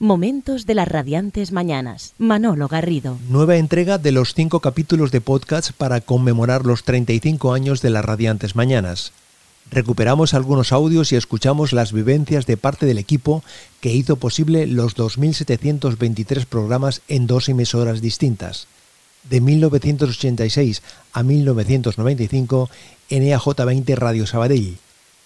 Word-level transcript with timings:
Momentos 0.00 0.64
de 0.64 0.76
las 0.76 0.86
radiantes 0.86 1.50
mañanas. 1.50 2.14
Manolo 2.18 2.68
Garrido. 2.68 3.18
Nueva 3.28 3.56
entrega 3.56 3.98
de 3.98 4.12
los 4.12 4.32
cinco 4.32 4.60
capítulos 4.60 5.10
de 5.10 5.20
podcast 5.20 5.72
para 5.72 6.00
conmemorar 6.00 6.64
los 6.64 6.84
35 6.84 7.52
años 7.52 7.82
de 7.82 7.90
las 7.90 8.04
radiantes 8.04 8.54
mañanas. 8.54 9.10
Recuperamos 9.72 10.34
algunos 10.34 10.70
audios 10.70 11.10
y 11.10 11.16
escuchamos 11.16 11.72
las 11.72 11.92
vivencias 11.92 12.46
de 12.46 12.56
parte 12.56 12.86
del 12.86 12.98
equipo 12.98 13.42
que 13.80 13.92
hizo 13.92 14.14
posible 14.14 14.68
los 14.68 14.96
2.723 14.96 16.46
programas 16.46 17.02
en 17.08 17.26
dos 17.26 17.48
emisoras 17.48 18.00
distintas. 18.00 18.68
De 19.28 19.40
1986 19.40 20.80
a 21.12 21.24
1995 21.24 22.70
en 23.10 23.24
EAJ20 23.24 23.96
Radio 23.96 24.28
Sabadell 24.28 24.76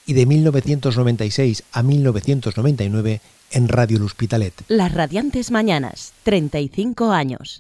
y 0.07 0.15
de 0.15 0.25
1996 0.25 1.63
a 1.73 1.83
1999 1.83 3.21
en 3.53 3.69
Radio 3.69 3.99
El 3.99 4.05
Hospitalet. 4.05 4.55
Las 4.69 4.93
Radiantes 4.93 5.51
Mañanas, 5.51 6.13
35 6.25 7.13
años. 7.13 7.59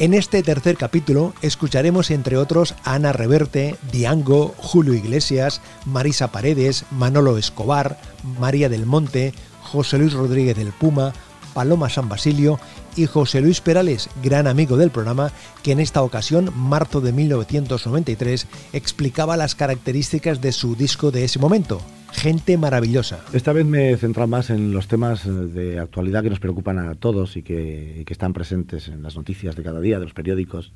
En 0.00 0.14
este 0.14 0.44
tercer 0.44 0.76
capítulo 0.76 1.34
escucharemos 1.42 2.12
entre 2.12 2.36
otros 2.36 2.76
a 2.84 2.94
Ana 2.94 3.12
Reverte, 3.12 3.74
Diango, 3.90 4.54
Julio 4.56 4.94
Iglesias, 4.94 5.60
Marisa 5.86 6.30
Paredes, 6.30 6.84
Manolo 6.92 7.36
Escobar, 7.36 7.98
María 8.38 8.68
del 8.68 8.86
Monte, 8.86 9.34
José 9.60 9.98
Luis 9.98 10.12
Rodríguez 10.12 10.56
del 10.56 10.72
Puma, 10.72 11.12
Paloma 11.52 11.88
San 11.88 12.08
Basilio 12.08 12.60
y 12.98 13.06
José 13.06 13.40
Luis 13.40 13.60
Perales, 13.60 14.10
gran 14.22 14.48
amigo 14.48 14.76
del 14.76 14.90
programa, 14.90 15.30
que 15.62 15.70
en 15.70 15.78
esta 15.78 16.02
ocasión, 16.02 16.50
marzo 16.56 17.00
de 17.00 17.12
1993, 17.12 18.48
explicaba 18.72 19.36
las 19.36 19.54
características 19.54 20.40
de 20.40 20.50
su 20.50 20.74
disco 20.74 21.12
de 21.12 21.24
ese 21.24 21.38
momento, 21.38 21.80
Gente 22.10 22.58
Maravillosa. 22.58 23.20
Esta 23.32 23.52
vez 23.52 23.64
me 23.64 23.92
he 23.92 23.96
centrado 23.96 24.26
más 24.26 24.50
en 24.50 24.72
los 24.72 24.88
temas 24.88 25.24
eh, 25.26 25.30
de 25.30 25.78
actualidad 25.78 26.24
que 26.24 26.30
nos 26.30 26.40
preocupan 26.40 26.78
a 26.78 26.94
todos 26.94 27.36
y 27.36 27.42
que, 27.42 28.04
están 28.08 28.32
presentes 28.32 28.88
en 28.88 29.02
las 29.02 29.14
noticias 29.14 29.54
de 29.54 29.62
cada 29.62 29.80
día, 29.80 29.98
de 29.98 30.04
los 30.04 30.14
periódicos 30.14 30.72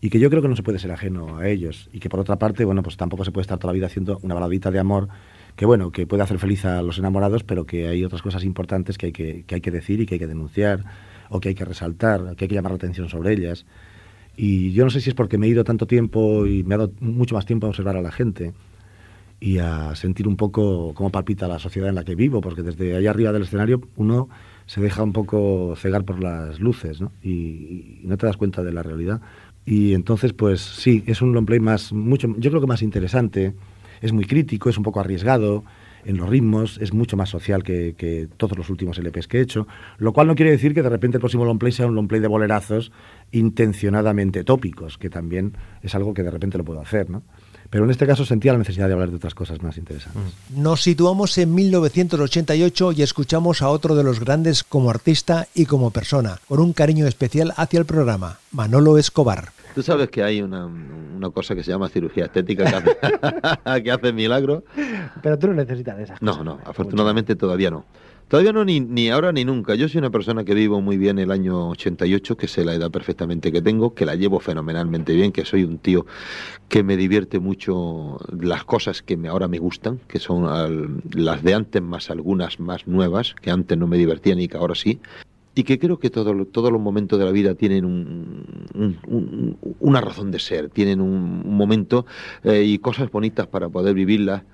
y 0.00 0.10
que 0.10 0.20
yo 0.20 0.30
creo 0.30 0.40
que 0.40 0.48
no 0.48 0.54
se 0.54 0.62
puede 0.62 0.78
ser 0.78 0.92
ajeno 0.92 1.38
a 1.38 1.48
ellos 1.48 1.90
y 1.92 1.98
que 1.98 2.08
por 2.08 2.20
otra 2.20 2.36
parte, 2.36 2.64
bueno, 2.64 2.84
pues 2.84 2.96
tampoco 2.96 3.24
se 3.24 3.32
puede 3.32 3.42
estar 3.42 3.58
toda 3.58 3.72
la 3.72 3.76
vida 3.76 3.86
haciendo 3.86 4.20
una 4.22 4.34
baladita 4.34 4.70
de 4.70 4.78
amor 4.78 5.08
que 5.56 5.66
bueno, 5.66 5.90
que 5.90 6.06
puede 6.06 6.22
hacer 6.22 6.38
feliz 6.38 6.64
a 6.64 6.82
los 6.82 6.98
enamorados, 6.98 7.42
pero 7.42 7.66
que 7.66 7.88
hay 7.88 8.04
otras 8.04 8.22
cosas 8.22 8.44
importantes 8.44 8.96
que 8.96 9.06
hay 9.06 9.60
que 9.60 9.70
decir 9.72 10.00
y 10.00 10.06
que 10.06 10.14
hay 10.14 10.18
que 10.20 10.28
denunciar, 10.28 10.84
o 11.30 11.40
que 11.40 11.50
hay 11.50 11.54
que 11.54 11.64
resaltar, 11.64 12.36
que 12.36 12.44
hay 12.44 12.48
que 12.48 12.54
llamar 12.54 12.72
la 12.72 12.76
atención 12.76 13.08
sobre 13.08 13.32
ellas. 13.32 13.66
Y 14.36 14.72
yo 14.72 14.84
no 14.84 14.90
sé 14.90 15.00
si 15.00 15.10
es 15.10 15.14
porque 15.14 15.38
me 15.38 15.46
he 15.46 15.50
ido 15.50 15.64
tanto 15.64 15.86
tiempo 15.86 16.46
y 16.46 16.62
me 16.62 16.74
ha 16.74 16.78
dado 16.78 16.92
mucho 17.00 17.34
más 17.34 17.44
tiempo 17.44 17.66
a 17.66 17.70
observar 17.70 17.96
a 17.96 18.02
la 18.02 18.12
gente 18.12 18.52
y 19.40 19.58
a 19.58 19.94
sentir 19.94 20.26
un 20.26 20.36
poco 20.36 20.92
cómo 20.94 21.10
palpita 21.10 21.46
la 21.48 21.58
sociedad 21.58 21.88
en 21.88 21.94
la 21.94 22.04
que 22.04 22.14
vivo, 22.14 22.40
porque 22.40 22.62
desde 22.62 22.96
allá 22.96 23.10
arriba 23.10 23.32
del 23.32 23.42
escenario 23.42 23.80
uno 23.96 24.28
se 24.66 24.80
deja 24.80 25.02
un 25.02 25.12
poco 25.12 25.74
cegar 25.76 26.04
por 26.04 26.22
las 26.22 26.60
luces 26.60 27.00
¿no? 27.00 27.12
Y, 27.22 28.00
no 28.04 28.16
te 28.16 28.26
das 28.26 28.36
cuenta 28.36 28.62
de 28.62 28.72
la 28.72 28.82
realidad. 28.82 29.20
Y 29.64 29.94
entonces, 29.94 30.32
pues 30.32 30.60
sí, 30.60 31.04
es 31.06 31.20
un 31.20 31.34
long 31.34 31.48
más, 31.60 31.92
mucho, 31.92 32.34
yo 32.38 32.50
creo 32.50 32.60
que 32.60 32.66
más 32.66 32.82
interesante, 32.82 33.54
es 34.00 34.12
muy 34.12 34.24
crítico, 34.24 34.70
es 34.70 34.78
un 34.78 34.84
poco 34.84 35.00
arriesgado 35.00 35.64
en 36.04 36.16
los 36.16 36.28
ritmos, 36.28 36.78
es 36.80 36.92
mucho 36.92 37.16
más 37.16 37.28
social 37.28 37.62
que, 37.62 38.28
todos 38.36 38.56
los 38.56 38.70
últimos 38.70 38.98
LPs 38.98 39.28
que 39.28 39.38
he 39.38 39.40
hecho, 39.40 39.66
lo 39.98 40.12
cual 40.12 40.26
no 40.26 40.34
quiere 40.34 40.50
decir 40.50 40.74
que 40.74 40.82
de 40.82 40.88
repente 40.88 41.16
el 41.16 41.20
próximo 41.20 41.44
long 41.44 41.58
play 41.58 41.72
sea 41.72 41.86
un 41.86 41.94
long 41.94 42.08
play 42.08 42.20
de 42.20 42.28
bolerazos 42.28 42.92
intencionadamente 43.32 44.44
tópicos, 44.44 44.98
que 44.98 45.10
también 45.10 45.56
es 45.82 45.94
algo 45.94 46.14
que 46.14 46.22
de 46.22 46.30
repente 46.30 46.58
lo 46.58 46.64
puedo 46.64 46.80
hacer, 46.80 47.10
¿no? 47.10 47.22
Pero 47.70 47.84
en 47.84 47.90
este 47.90 48.06
caso 48.06 48.24
sentía 48.24 48.52
la 48.52 48.58
necesidad 48.58 48.86
de 48.86 48.94
hablar 48.94 49.10
de 49.10 49.16
otras 49.16 49.34
cosas 49.34 49.62
más 49.62 49.76
interesantes. 49.76 50.22
Nos 50.54 50.82
situamos 50.82 51.36
en 51.36 51.54
1988 51.54 52.92
y 52.92 53.02
escuchamos 53.02 53.60
a 53.60 53.68
otro 53.68 53.94
de 53.94 54.04
los 54.04 54.20
grandes 54.20 54.64
como 54.64 54.88
artista 54.88 55.48
y 55.54 55.66
como 55.66 55.90
persona, 55.90 56.40
con 56.48 56.60
un 56.60 56.72
cariño 56.72 57.06
especial 57.06 57.52
hacia 57.56 57.78
el 57.78 57.84
programa, 57.84 58.38
Manolo 58.52 58.96
Escobar. 58.96 59.52
Tú 59.78 59.84
sabes 59.84 60.10
que 60.10 60.24
hay 60.24 60.42
una, 60.42 60.66
una 60.66 61.30
cosa 61.30 61.54
que 61.54 61.62
se 61.62 61.70
llama 61.70 61.88
cirugía 61.88 62.24
estética 62.24 62.64
que 62.64 62.74
hace, 62.74 63.82
que 63.84 63.92
hace 63.92 64.12
milagro. 64.12 64.64
Pero 65.22 65.38
tú 65.38 65.46
no 65.46 65.54
necesitas 65.54 65.96
de 65.96 66.02
esas 66.02 66.18
cosas. 66.18 66.36
No, 66.36 66.42
no, 66.42 66.58
afortunadamente 66.64 67.36
todavía 67.36 67.70
no. 67.70 67.84
Todavía 68.26 68.52
no, 68.52 68.64
ni, 68.64 68.80
ni 68.80 69.08
ahora 69.08 69.30
ni 69.30 69.44
nunca. 69.44 69.76
Yo 69.76 69.88
soy 69.88 70.00
una 70.00 70.10
persona 70.10 70.42
que 70.42 70.52
vivo 70.54 70.80
muy 70.80 70.96
bien 70.96 71.20
el 71.20 71.30
año 71.30 71.68
88, 71.68 72.36
que 72.36 72.48
sé 72.48 72.64
la 72.64 72.74
edad 72.74 72.90
perfectamente 72.90 73.52
que 73.52 73.62
tengo, 73.62 73.94
que 73.94 74.04
la 74.04 74.16
llevo 74.16 74.40
fenomenalmente 74.40 75.14
bien, 75.14 75.30
que 75.30 75.44
soy 75.44 75.62
un 75.62 75.78
tío 75.78 76.06
que 76.68 76.82
me 76.82 76.96
divierte 76.96 77.38
mucho 77.38 78.18
las 78.36 78.64
cosas 78.64 79.00
que 79.00 79.16
me, 79.16 79.28
ahora 79.28 79.46
me 79.46 79.60
gustan, 79.60 80.00
que 80.08 80.18
son 80.18 80.46
al, 80.46 81.04
las 81.14 81.44
de 81.44 81.54
antes 81.54 81.80
más 81.80 82.10
algunas 82.10 82.58
más 82.58 82.88
nuevas, 82.88 83.36
que 83.40 83.52
antes 83.52 83.78
no 83.78 83.86
me 83.86 83.96
divertían 83.96 84.40
y 84.40 84.48
que 84.48 84.56
ahora 84.56 84.74
sí. 84.74 84.98
Y 85.58 85.64
que 85.64 85.76
creo 85.76 85.98
que 85.98 86.08
todo, 86.08 86.44
todos 86.44 86.70
los 86.70 86.80
momentos 86.80 87.18
de 87.18 87.24
la 87.24 87.32
vida 87.32 87.56
tienen 87.56 87.84
un, 87.84 88.44
un, 88.74 88.96
un, 89.08 89.58
una 89.80 90.00
razón 90.00 90.30
de 90.30 90.38
ser, 90.38 90.68
tienen 90.70 91.00
un, 91.00 91.42
momento 91.52 92.06
eh, 92.44 92.62
y 92.62 92.78
cosas 92.78 93.10
bonitas 93.10 93.48
para 93.48 93.68
poder 93.68 93.92
vivirlas. 93.92 94.44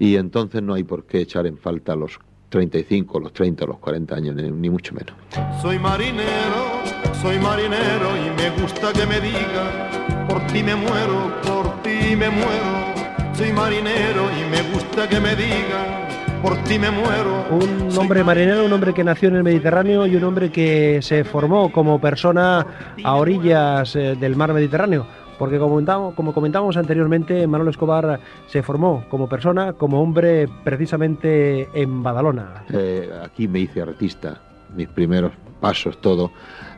Y 0.00 0.16
entonces 0.16 0.60
no 0.60 0.74
hay 0.74 0.82
por 0.82 1.04
qué 1.04 1.20
echar 1.20 1.46
en 1.46 1.58
falta 1.58 1.94
los 1.94 2.18
35, 2.48 3.20
los 3.20 3.32
30, 3.34 3.66
los 3.66 3.78
40 3.78 4.16
años, 4.16 4.34
ni 4.34 4.68
mucho 4.68 4.96
menos. 4.96 5.14
Soy 5.62 5.78
marinero, 5.78 6.82
soy 7.22 7.38
marinero 7.38 8.08
y 8.16 8.42
me 8.42 8.60
gusta 8.60 8.92
que 8.92 9.06
me 9.06 9.20
diga, 9.20 10.26
por 10.28 10.44
ti 10.48 10.64
me 10.64 10.74
muero, 10.74 11.40
por 11.46 11.82
ti 11.82 12.16
me 12.16 12.30
muero. 12.30 12.98
Soy 13.32 13.52
marinero 13.52 14.28
y 14.36 14.50
me 14.50 14.62
gusta 14.72 15.08
que 15.08 15.20
me 15.20 15.36
diga, 15.36 16.07
por 16.42 16.56
ti 16.64 16.78
me 16.78 16.90
muero. 16.90 17.44
Un 17.50 17.96
hombre 17.98 18.22
marinero, 18.22 18.64
un 18.64 18.72
hombre 18.72 18.94
que 18.94 19.04
nació 19.04 19.28
en 19.28 19.36
el 19.36 19.44
Mediterráneo 19.44 20.06
y 20.06 20.16
un 20.16 20.24
hombre 20.24 20.50
que 20.50 21.00
se 21.02 21.24
formó 21.24 21.72
como 21.72 22.00
persona 22.00 22.66
a 23.02 23.14
orillas 23.16 23.96
eh, 23.96 24.16
del 24.18 24.36
mar 24.36 24.52
Mediterráneo 24.52 25.06
porque 25.38 25.58
como 25.58 25.70
comentamos, 25.70 26.14
como 26.14 26.34
comentamos 26.34 26.76
anteriormente, 26.76 27.46
Manuel 27.46 27.70
Escobar 27.70 28.18
se 28.48 28.60
formó 28.62 29.04
como 29.08 29.28
persona, 29.28 29.72
como 29.72 30.02
hombre 30.02 30.48
precisamente 30.64 31.68
en 31.72 32.02
Badalona. 32.02 32.64
Eh, 32.72 33.08
aquí 33.22 33.46
me 33.46 33.60
hice 33.60 33.80
artista, 33.80 34.40
mis 34.74 34.88
primeros 34.88 35.30
pasos, 35.60 36.00
todo. 36.00 36.32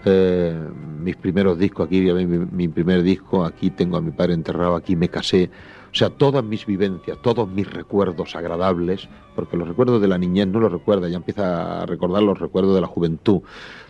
Eh, 0.04 0.54
mis 0.98 1.16
primeros 1.16 1.58
discos, 1.58 1.86
aquí 1.86 2.02
mi, 2.02 2.26
mi 2.26 2.68
primer 2.68 3.02
disco, 3.02 3.46
aquí 3.46 3.70
tengo 3.70 3.96
a 3.96 4.02
mi 4.02 4.10
padre 4.10 4.34
enterrado, 4.34 4.76
aquí 4.76 4.94
me 4.94 5.08
casé. 5.08 5.50
O 5.92 5.94
sea, 5.94 6.08
todas 6.10 6.44
mis 6.44 6.66
vivencias, 6.66 7.18
todos 7.20 7.48
mis 7.48 7.68
recuerdos 7.68 8.36
agradables, 8.36 9.08
porque 9.34 9.56
los 9.56 9.66
recuerdos 9.66 10.00
de 10.00 10.06
la 10.06 10.18
niñez 10.18 10.46
no 10.46 10.60
los 10.60 10.70
recuerda, 10.70 11.08
ya 11.08 11.16
empieza 11.16 11.82
a 11.82 11.86
recordar 11.86 12.22
los 12.22 12.38
recuerdos 12.38 12.76
de 12.76 12.80
la 12.80 12.86
juventud. 12.86 13.42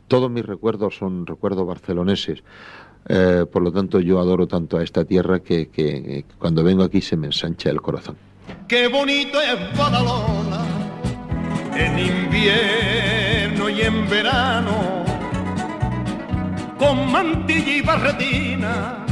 Todos 0.08 0.30
mis 0.30 0.44
recuerdos 0.44 0.96
son 0.96 1.26
recuerdos 1.26 1.66
barceloneses. 1.66 2.42
Eh, 3.08 3.44
por 3.50 3.62
lo 3.62 3.70
tanto, 3.70 4.00
yo 4.00 4.18
adoro 4.18 4.46
tanto 4.46 4.78
a 4.78 4.82
esta 4.82 5.04
tierra 5.04 5.40
que, 5.40 5.68
que, 5.68 6.02
que, 6.02 6.24
cuando 6.38 6.64
vengo 6.64 6.84
aquí 6.84 7.02
se 7.02 7.16
me 7.16 7.26
ensancha 7.26 7.68
el 7.68 7.82
corazón. 7.82 8.16
Qué 8.66 8.88
bonito 8.88 9.38
es 9.40 9.78
Badalona, 9.78 10.64
en 11.76 11.98
invierno 11.98 13.68
y 13.68 13.80
en 13.82 14.08
verano, 14.08 15.04
con 16.78 17.12
mantilla 17.12 17.76
y 17.76 17.80
barretina, 17.82 19.04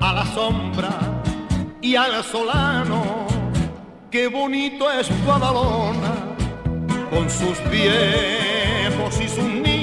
a 0.00 0.12
la 0.12 0.24
sombra 0.26 1.15
y 1.86 1.94
al 1.94 2.24
solano. 2.24 3.26
Qué 4.10 4.28
bonito 4.28 4.90
es 4.90 5.08
Badalona, 5.24 6.14
con 7.10 7.30
sus 7.30 7.58
viejos 7.70 9.20
y 9.20 9.28
sus 9.28 9.44
niños 9.44 9.76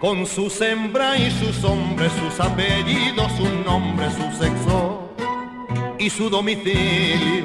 con 0.00 0.26
sus 0.26 0.58
hembras 0.62 1.20
y 1.20 1.30
sus 1.30 1.62
hombres, 1.62 2.10
sus 2.12 2.40
apellidos, 2.40 3.30
su 3.32 3.46
nombre, 3.64 4.06
su 4.10 4.42
sexo 4.42 5.14
y 5.98 6.08
su 6.08 6.30
domicilio 6.30 7.44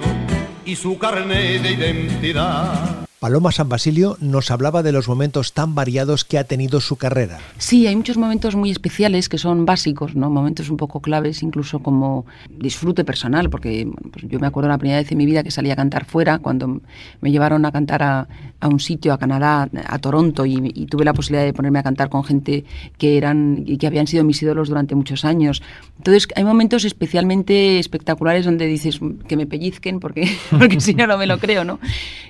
y 0.64 0.74
su 0.78 0.98
carnet 0.98 1.62
de 1.62 1.72
identidad. 1.72 2.95
Paloma 3.26 3.52
San 3.52 3.68
Basilio 3.70 4.18
nos 4.22 4.52
hablaba 4.52 4.84
de 4.84 4.92
los 4.92 5.08
momentos 5.08 5.54
tan 5.54 5.74
variados 5.74 6.24
que 6.26 6.38
ha 6.38 6.44
tenido 6.44 6.80
su 6.80 6.96
carrera. 6.96 7.40
Sí, 7.58 7.88
hay 7.88 7.96
muchos 7.96 8.18
momentos 8.18 8.56
muy 8.56 8.70
especiales 8.70 9.30
que 9.30 9.40
son 9.40 9.66
básicos, 9.66 10.16
¿no? 10.16 10.30
Momentos 10.30 10.70
un 10.70 10.78
poco 10.78 11.02
claves, 11.02 11.42
incluso 11.42 11.80
como 11.80 12.28
disfrute 12.52 13.04
personal, 13.04 13.50
porque 13.50 13.90
pues 14.12 14.26
yo 14.28 14.40
me 14.40 14.46
acuerdo 14.46 14.70
la 14.70 14.78
primera 14.78 15.00
vez 15.00 15.12
en 15.12 15.18
mi 15.18 15.26
vida 15.26 15.42
que 15.42 15.50
salí 15.50 15.72
a 15.72 15.76
cantar 15.76 16.06
fuera, 16.06 16.38
cuando 16.38 16.82
me 17.20 17.32
llevaron 17.32 17.66
a 17.66 17.72
cantar 17.72 18.04
a, 18.04 18.28
a 18.60 18.68
un 18.68 18.80
sitio, 18.80 19.12
a 19.12 19.18
Canadá, 19.18 19.70
a 19.88 19.98
Toronto, 19.98 20.46
y, 20.46 20.72
y, 20.76 20.86
tuve 20.86 21.04
la 21.04 21.14
posibilidad 21.14 21.46
de 21.46 21.54
ponerme 21.54 21.80
a 21.80 21.84
cantar 21.84 22.10
con 22.10 22.24
gente 22.24 22.64
que 23.00 23.18
eran 23.18 23.64
y 23.66 23.80
que 23.80 23.88
habían 23.88 24.06
sido 24.06 24.24
mis 24.24 24.40
ídolos 24.44 24.70
durante 24.70 24.94
muchos 24.94 25.26
años. 25.26 25.64
Entonces, 25.98 26.28
hay 26.36 26.44
momentos 26.44 26.86
especialmente 26.86 27.80
espectaculares 27.80 28.46
donde 28.46 28.68
dices 28.68 29.00
que 29.28 29.36
me 29.36 29.48
pellizquen, 29.48 30.00
porque, 30.00 30.30
porque 30.52 30.80
si 30.80 30.94
no, 30.94 31.08
no 31.08 31.18
me 31.18 31.26
lo 31.26 31.40
creo, 31.40 31.64
¿no? 31.64 31.80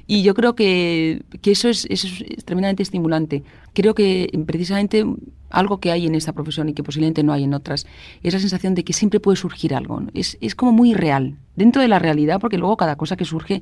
Y 0.08 0.22
yo 0.22 0.36
creo 0.36 0.56
que 0.56 0.85
que, 0.86 1.40
que 1.42 1.52
eso, 1.52 1.70
es, 1.70 1.86
eso 1.90 2.08
es 2.08 2.46
tremendamente 2.46 2.84
estimulante. 2.84 3.44
Creo 3.74 3.94
que 3.96 4.30
precisamente 4.46 5.06
algo 5.50 5.80
que 5.80 5.92
hay 5.92 6.06
en 6.06 6.16
esta 6.16 6.34
profesión 6.34 6.70
y 6.70 6.74
que 6.74 6.84
posiblemente 6.84 7.24
no 7.24 7.34
hay 7.34 7.44
en 7.44 7.54
otras, 7.54 7.86
es 8.24 8.34
la 8.34 8.40
sensación 8.40 8.76
de 8.76 8.84
que 8.84 8.94
siempre 8.94 9.20
puede 9.20 9.38
surgir 9.38 9.74
algo. 9.74 10.02
Es, 10.14 10.38
es 10.42 10.56
como 10.56 10.72
muy 10.72 10.94
real, 10.94 11.38
dentro 11.56 11.82
de 11.82 11.88
la 11.88 12.00
realidad, 12.00 12.40
porque 12.40 12.58
luego 12.58 12.78
cada 12.78 12.96
cosa 12.96 13.16
que 13.16 13.26
surge 13.26 13.62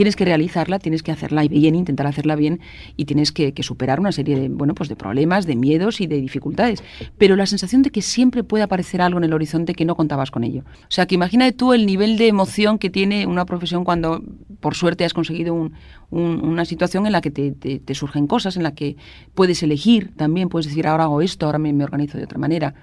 tienes 0.00 0.16
que 0.16 0.24
realizarla, 0.24 0.78
tienes 0.78 1.02
que 1.02 1.12
hacerla 1.12 1.42
bien, 1.42 1.74
intentar 1.74 2.06
hacerla 2.06 2.34
bien 2.34 2.60
y 2.96 3.04
tienes 3.04 3.32
que, 3.32 3.52
superar 3.60 4.00
una 4.00 4.12
serie 4.12 4.40
de, 4.40 4.48
bueno, 4.48 4.74
pues 4.74 4.88
de 4.88 4.96
problemas, 4.96 5.44
de 5.44 5.56
miedos 5.56 6.00
y 6.00 6.06
de 6.06 6.18
dificultades. 6.18 6.82
Pero 7.18 7.36
la 7.36 7.44
sensación 7.44 7.82
de 7.82 7.90
que 7.90 8.00
siempre 8.00 8.42
puede 8.42 8.64
aparecer 8.64 9.02
algo 9.02 9.18
en 9.18 9.24
el 9.24 9.34
horizonte 9.34 9.74
que 9.74 9.84
no 9.84 9.96
contabas 9.96 10.30
con 10.30 10.42
ello. 10.42 10.62
O 10.84 10.90
sea, 10.90 11.04
que 11.04 11.16
imagina 11.16 11.52
tú 11.52 11.74
el 11.74 11.84
nivel 11.84 12.16
de 12.16 12.28
emoción 12.28 12.78
que 12.78 12.88
tiene 12.88 13.26
una 13.26 13.44
profesión 13.44 13.84
cuando, 13.84 14.24
por 14.60 14.74
suerte, 14.74 15.04
has 15.04 15.12
conseguido 15.12 15.70
una 16.10 16.64
situación 16.64 17.04
en 17.04 17.12
la 17.12 17.20
que 17.20 17.30
te, 17.30 17.94
surgen 17.94 18.26
cosas, 18.26 18.56
en 18.56 18.62
la 18.62 18.74
que 18.74 18.96
puedes 19.34 19.62
elegir 19.62 20.16
también, 20.16 20.48
puedes 20.48 20.64
decir, 20.64 20.86
ahora 20.86 21.04
hago 21.04 21.20
esto, 21.20 21.44
ahora 21.44 21.58
me 21.58 21.84
organizo 21.84 22.16
de 22.16 22.24
otra 22.24 22.38
manera. 22.38 22.74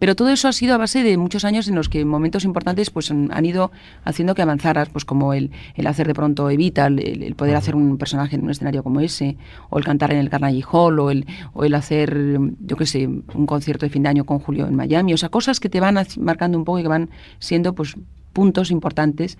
Pero 0.00 0.16
todo 0.16 0.30
eso 0.30 0.48
ha 0.48 0.52
sido 0.52 0.74
a 0.74 0.78
base 0.78 1.02
de 1.04 1.16
muchos 1.18 1.44
años 1.44 1.68
en 1.68 1.74
los 1.76 1.90
que 1.90 2.04
momentos 2.04 2.44
importantes 2.44 2.90
pues 2.90 3.10
han, 3.10 3.44
ido 3.44 3.70
haciendo 4.02 4.34
que 4.34 4.40
avanzaras, 4.40 4.88
pues 4.88 5.04
como 5.04 5.34
el, 5.34 5.50
el 5.76 5.86
hacer 5.86 6.06
de 6.08 6.14
pronto 6.14 6.48
Evita, 6.48 6.86
el, 6.86 7.34
poder 7.36 7.54
hacer 7.54 7.76
un 7.76 7.98
personaje 7.98 8.36
en 8.36 8.42
un 8.42 8.50
escenario 8.50 8.82
como 8.82 9.00
ese, 9.00 9.36
o 9.68 9.78
el 9.78 9.84
cantar 9.84 10.10
en 10.10 10.18
el 10.18 10.30
Carnegie 10.30 10.64
Hall, 10.72 10.98
o 10.98 11.10
el, 11.10 11.26
o 11.52 11.64
el 11.64 11.74
hacer, 11.74 12.40
yo 12.60 12.76
qué 12.76 12.86
sé, 12.86 13.06
un 13.06 13.46
concierto 13.46 13.84
de 13.84 13.90
fin 13.90 14.02
de 14.02 14.08
año 14.08 14.24
con 14.24 14.38
Julio 14.38 14.66
en 14.66 14.74
Miami, 14.74 15.12
o 15.12 15.18
sea, 15.18 15.28
cosas 15.28 15.60
que 15.60 15.68
te 15.68 15.80
van 15.80 15.98
marcando 16.18 16.56
un 16.56 16.64
poco 16.64 16.78
y 16.78 16.82
que 16.82 16.88
van 16.88 17.10
siendo 17.38 17.74
pues 17.74 17.94
puntos 18.32 18.70
importantes. 18.70 19.38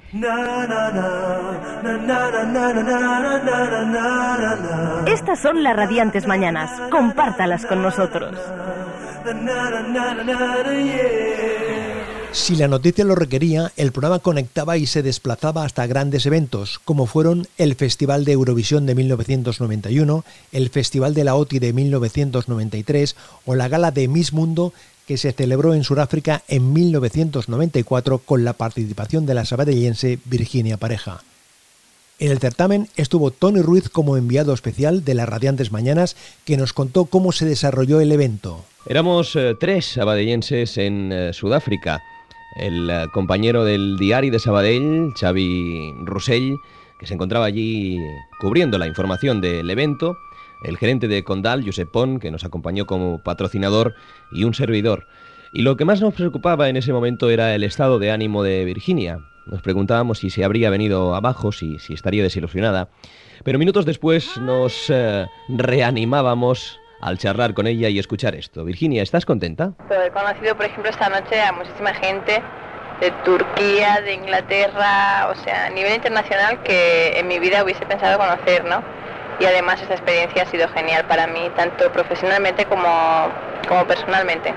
Estas 5.07 5.41
son 5.41 5.63
las 5.63 5.77
radiantes 5.77 6.27
mañanas. 6.27 6.71
Compártalas 6.91 7.67
con 7.67 7.83
nosotros. 7.83 8.37
Si 12.33 12.55
la 12.55 12.69
noticia 12.69 13.05
lo 13.05 13.17
requería, 13.17 13.73
el 13.77 13.91
programa 13.91 14.21
conectaba 14.21 14.77
y 14.77 14.87
se 14.87 15.03
desplazaba 15.03 15.65
hasta 15.65 15.87
grandes 15.89 16.27
eventos, 16.27 16.79
como 16.79 17.07
fueron 17.07 17.49
el 17.59 17.75
Festival 17.75 18.25
de 18.25 18.33
Eurovisión 18.33 18.87
de 18.87 18.95
1991, 18.95 20.25
el 20.53 20.71
Festival 20.71 21.13
de 21.13 21.25
la 21.25 21.35
OTI 21.35 21.59
de 21.59 21.73
1993 21.73 23.17
o 23.47 23.57
la 23.57 23.67
Gala 23.67 23.91
de 23.91 24.07
Miss 24.07 24.33
Mundo 24.33 24.73
que 25.11 25.17
se 25.17 25.33
celebró 25.33 25.75
en 25.75 25.83
Sudáfrica 25.83 26.45
en 26.47 26.73
1994 26.73 28.19
con 28.19 28.45
la 28.45 28.53
participación 28.53 29.27
de 29.27 29.35
la 29.35 29.45
sabadellense 29.45 30.21
Virginia 30.25 30.77
Pareja. 30.77 31.25
En 32.21 32.31
el 32.31 32.39
certamen 32.39 32.87
estuvo 32.95 33.33
Tony 33.33 33.61
Ruiz 33.61 33.89
como 33.89 34.17
enviado 34.17 34.55
especial 34.55 35.05
de 35.05 35.15
las 35.15 35.29
Radiantes 35.29 35.73
Mañanas 35.73 36.15
que 36.45 36.57
nos 36.57 36.73
contó 36.73 37.07
cómo 37.07 37.33
se 37.33 37.45
desarrolló 37.45 38.01
el 38.01 38.13
evento. 38.13 38.65
Éramos 38.87 39.35
eh, 39.35 39.57
tres 39.59 39.87
sabadellenses 39.87 40.79
en 40.79 41.11
eh, 41.11 41.33
Sudáfrica. 41.33 42.01
El 42.61 42.89
eh, 42.89 43.07
compañero 43.13 43.65
del 43.65 43.97
diario 43.99 44.31
de 44.31 44.39
Sabadell, 44.39 45.13
Xavi 45.19 45.93
Russell, 46.05 46.55
que 47.01 47.07
se 47.07 47.15
encontraba 47.15 47.47
allí 47.47 47.99
cubriendo 48.39 48.79
la 48.79 48.87
información 48.87 49.41
del 49.41 49.69
evento, 49.71 50.17
el 50.63 50.77
gerente 50.77 51.09
de 51.09 51.25
Condal, 51.25 51.65
Josep 51.65 51.91
Pon, 51.91 52.19
que 52.19 52.31
nos 52.31 52.45
acompañó 52.45 52.87
como 52.87 53.23
patrocinador, 53.23 53.95
y 54.33 54.45
un 54.45 54.55
servidor. 54.55 55.07
Y 55.53 55.63
lo 55.63 55.77
que 55.77 55.85
más 55.85 56.01
nos 56.01 56.15
preocupaba 56.15 56.69
en 56.69 56.77
ese 56.77 56.93
momento 56.93 57.31
era 57.31 57.55
el 57.55 57.65
estado 57.65 57.99
de 57.99 58.11
ánimo 58.11 58.43
de 58.43 58.65
Virginia, 58.65 59.21
nos 59.47 59.63
preguntábamos 59.63 60.19
si 60.19 60.31
se 60.31 60.45
habría 60.45 60.71
venido 60.71 61.15
abajo, 61.15 61.51
si, 61.51 61.79
si 61.81 61.95
estaría 61.95 62.23
desilusionada. 62.23 62.89
Pero 63.43 63.59
minutos 63.59 63.85
después 63.85 64.39
nos 64.39 64.91
eh, 64.91 65.27
reanimábamos 65.49 66.79
al 67.01 67.19
charlar 67.19 67.55
con 67.55 67.67
ella 67.67 67.89
y 67.89 67.99
escuchar 67.99 68.35
esto. 68.35 68.65
Virginia, 68.65 69.03
¿estás 69.03 69.27
contenta? 69.27 69.73
He 69.91 70.11
conocido, 70.11 70.55
por 70.57 70.67
ejemplo, 70.67 70.91
esta 70.91 71.09
noche 71.09 71.41
a 71.41 71.53
muchísima 71.53 71.95
gente 71.95 72.43
de 73.01 73.11
Turquía, 73.25 74.01
de 74.03 74.15
Inglaterra, 74.15 75.29
o 75.31 75.35
sea, 75.43 75.67
a 75.67 75.71
nivel 75.71 75.95
internacional 75.95 76.63
que 76.63 77.19
en 77.19 77.27
mi 77.27 77.39
vida 77.39 77.65
hubiese 77.65 77.85
pensado 77.87 78.19
conocer, 78.19 78.65
¿no? 78.65 78.85
Y 79.41 79.47
además 79.47 79.81
esta 79.81 79.95
experiencia 79.95 80.43
ha 80.43 80.47
sido 80.47 80.69
genial 80.69 81.07
para 81.07 81.27
mí, 81.27 81.51
tanto 81.57 81.91
profesionalmente 81.91 82.67
como, 82.67 82.89
como 83.67 83.87
personalmente. 83.87 84.53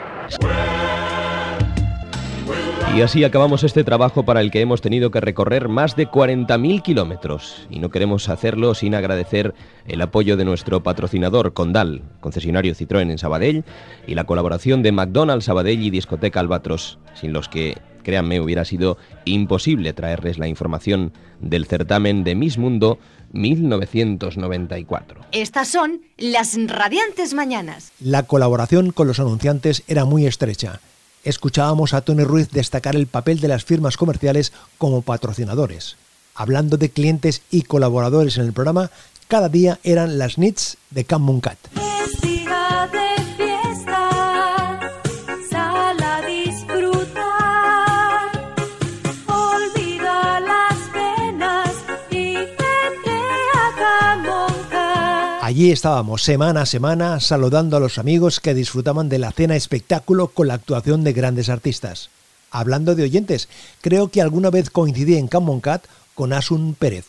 Y 2.96 3.02
así 3.02 3.24
acabamos 3.24 3.64
este 3.64 3.84
trabajo 3.84 4.24
para 4.24 4.42
el 4.42 4.52
que 4.52 4.62
hemos 4.62 4.82
tenido 4.82 5.10
que 5.10 5.20
recorrer 5.20 5.68
más 5.68 5.96
de 5.96 6.08
40.000 6.08 6.84
kilómetros. 6.84 7.66
Y 7.72 7.80
no 7.80 7.90
queremos 7.90 8.30
hacerlo 8.30 8.76
sin 8.76 8.94
agradecer 8.94 9.56
el 9.88 10.02
apoyo 10.02 10.38
de 10.38 10.46
nuestro 10.46 10.84
patrocinador 10.84 11.54
Condal, 11.54 12.04
concesionario 12.20 12.76
Citroën 12.76 13.10
en 13.10 13.18
Sabadell, 13.18 13.64
y 14.06 14.14
la 14.14 14.26
colaboración 14.26 14.84
de 14.84 14.92
McDonald's 14.92 15.46
Sabadell 15.46 15.82
y 15.82 15.90
Discoteca 15.90 16.40
Albatros, 16.40 17.00
sin 17.16 17.34
los 17.34 17.50
que, 17.50 17.78
créanme, 18.04 18.40
hubiera 18.40 18.64
sido 18.64 18.98
imposible 19.26 19.94
traerles 19.94 20.38
la 20.38 20.48
información 20.48 21.14
del 21.40 21.66
certamen 21.66 22.24
de 22.24 22.36
Miss 22.36 22.60
Mundo 22.60 23.00
1994. 23.34 25.26
Estas 25.34 25.68
son 25.68 26.02
las 26.18 26.58
radiantes 26.68 27.34
mañanas. 27.34 27.92
La 28.00 28.24
colaboración 28.24 28.92
con 28.92 29.08
los 29.08 29.20
anunciantes 29.20 29.84
era 29.88 30.06
muy 30.06 30.26
estrecha 30.26 30.80
escuchábamos 31.24 31.94
a 31.94 32.02
Tony 32.02 32.24
Ruiz 32.24 32.50
destacar 32.50 32.96
el 32.96 33.08
papel 33.08 33.40
de 33.40 33.48
las 33.48 33.66
firmas 33.66 33.98
comerciales 33.98 34.52
como 34.78 35.02
patrocinadores. 35.02 35.96
Hablando 36.36 36.78
de 36.78 36.90
clientes 36.90 37.42
y 37.52 37.64
colaboradores 37.64 38.38
en 38.38 38.46
el 38.46 38.54
programa, 38.54 38.92
cada 39.28 39.50
día 39.50 39.80
eran 39.84 40.18
las 40.18 40.38
NITs 40.38 40.78
de 40.90 41.06
Cam 41.06 41.40
Cat. 41.40 41.58
Allí 55.46 55.74
estábamos 55.74 56.24
semana 56.24 56.62
a 56.62 56.66
semana 56.66 57.20
saludando 57.20 57.76
a 57.76 57.82
los 57.82 57.98
amigos 57.98 58.40
que 58.40 58.54
disfrutaban 58.54 59.10
de 59.10 59.20
la 59.20 59.34
cena 59.34 59.58
espectáculo 59.58 60.30
con 60.30 60.48
la 60.48 60.54
actuación 60.54 61.04
de 61.04 61.12
grandes 61.12 61.50
artistas. 61.50 62.10
Hablando 62.50 62.96
de 62.96 63.04
oyentes, 63.04 63.50
creo 63.82 64.08
que 64.08 64.22
alguna 64.22 64.52
vez 64.52 64.70
coincidí 64.70 65.18
en 65.18 65.28
Campon 65.28 65.60
Cat 65.60 65.84
con 66.16 66.32
Asun 66.32 66.76
Pérez. 66.76 67.08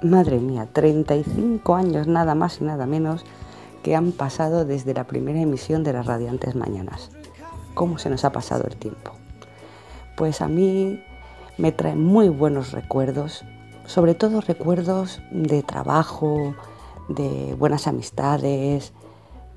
Madre 0.00 0.38
mía, 0.38 0.66
35 0.72 1.74
años 1.74 2.06
nada 2.06 2.34
más 2.34 2.62
y 2.62 2.64
nada 2.64 2.86
menos 2.86 3.26
que 3.86 3.94
han 3.94 4.10
pasado 4.10 4.64
desde 4.64 4.94
la 4.94 5.04
primera 5.04 5.40
emisión 5.40 5.84
de 5.84 5.92
las 5.92 6.06
Radiantes 6.06 6.56
Mañanas. 6.56 7.12
¿Cómo 7.74 7.98
se 7.98 8.10
nos 8.10 8.24
ha 8.24 8.32
pasado 8.32 8.64
el 8.66 8.74
tiempo? 8.74 9.12
Pues 10.16 10.40
a 10.40 10.48
mí 10.48 11.04
me 11.56 11.70
trae 11.70 11.94
muy 11.94 12.28
buenos 12.28 12.72
recuerdos, 12.72 13.44
sobre 13.84 14.16
todo 14.16 14.40
recuerdos 14.40 15.22
de 15.30 15.62
trabajo, 15.62 16.56
de 17.08 17.54
buenas 17.60 17.86
amistades, 17.86 18.92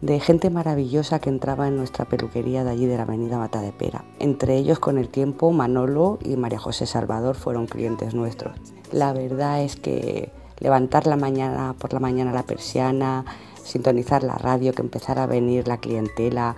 de 0.01 0.19
gente 0.19 0.51
maravillosa 0.51 1.17
que 1.17 1.29
entraba 1.29 1.67
en 1.67 1.77
nuestra 1.77 2.05
peluquería 2.05 2.63
de 2.63 2.69
allí 2.69 2.86
de 2.86 2.98
la 2.98 3.03
avenida 3.03 3.39
Mata 3.39 3.62
de 3.62 3.71
Pera. 3.71 4.05
Entre 4.19 4.57
ellos 4.57 4.77
con 4.77 5.00
el 5.00 5.09
tiempo 5.09 5.51
Manolo 5.51 6.19
y 6.24 6.36
María 6.36 6.59
José 6.59 6.86
Salvador 6.86 7.36
fueron 7.36 7.65
clientes 7.65 8.13
nuestros. 8.13 8.59
La 8.91 9.12
verdad 9.12 9.63
es 9.63 9.75
que 9.75 10.31
levantar 10.59 11.07
la 11.07 11.15
mañana 11.15 11.74
por 11.79 11.93
la 11.93 12.00
mañana 12.00 12.31
la 12.31 12.43
persiana, 12.43 13.25
sintonizar 13.69 14.23
la 14.23 14.35
radio, 14.35 14.73
que 14.73 14.81
empezara 14.81 15.23
a 15.23 15.27
venir 15.27 15.67
la 15.67 15.77
clientela 15.77 16.55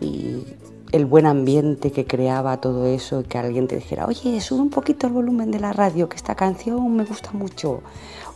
y 0.00 0.44
el 0.92 1.06
buen 1.06 1.26
ambiente 1.26 1.90
que 1.90 2.04
creaba 2.04 2.60
todo 2.60 2.86
eso, 2.86 3.24
que 3.26 3.38
alguien 3.38 3.66
te 3.66 3.76
dijera, 3.76 4.06
oye, 4.06 4.40
sube 4.40 4.60
un 4.60 4.70
poquito 4.70 5.06
el 5.06 5.12
volumen 5.14 5.50
de 5.50 5.58
la 5.58 5.72
radio, 5.72 6.08
que 6.08 6.16
esta 6.16 6.34
canción 6.34 6.94
me 6.94 7.04
gusta 7.04 7.32
mucho, 7.32 7.80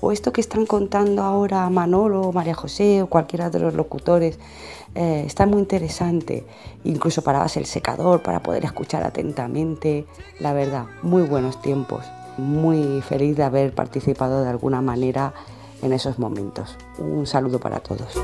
o 0.00 0.11
esto 0.11 0.33
que 0.33 0.40
están 0.40 0.66
contando 0.66 1.23
ahora 1.23 1.68
Manolo, 1.71 2.33
María 2.33 2.54
José 2.54 3.02
o 3.02 3.09
cualquiera 3.09 3.50
de 3.50 3.61
los 3.61 3.75
locutores, 3.75 4.38
eh, 4.95 5.25
está 5.26 5.47
muy 5.47 5.59
interesante. 5.59 6.45
Incluso 6.85 7.23
parabas 7.23 7.56
el 7.56 7.66
secador 7.66 8.23
para 8.23 8.42
poder 8.42 8.64
escuchar 8.64 9.04
atentamente. 9.04 10.06
La 10.40 10.52
verdad, 10.52 10.87
muy 11.02 11.23
buenos 11.23 11.61
tiempos. 11.61 12.04
Muy 12.38 13.02
feliz 13.02 13.37
de 13.37 13.42
haber 13.42 13.75
participado 13.75 14.42
de 14.42 14.49
alguna 14.49 14.80
manera 14.80 15.35
en 15.83 15.92
esos 15.92 16.18
momentos. 16.18 16.76
Un 16.99 17.26
saludo 17.26 17.59
para 17.59 17.80
todos. 17.80 18.16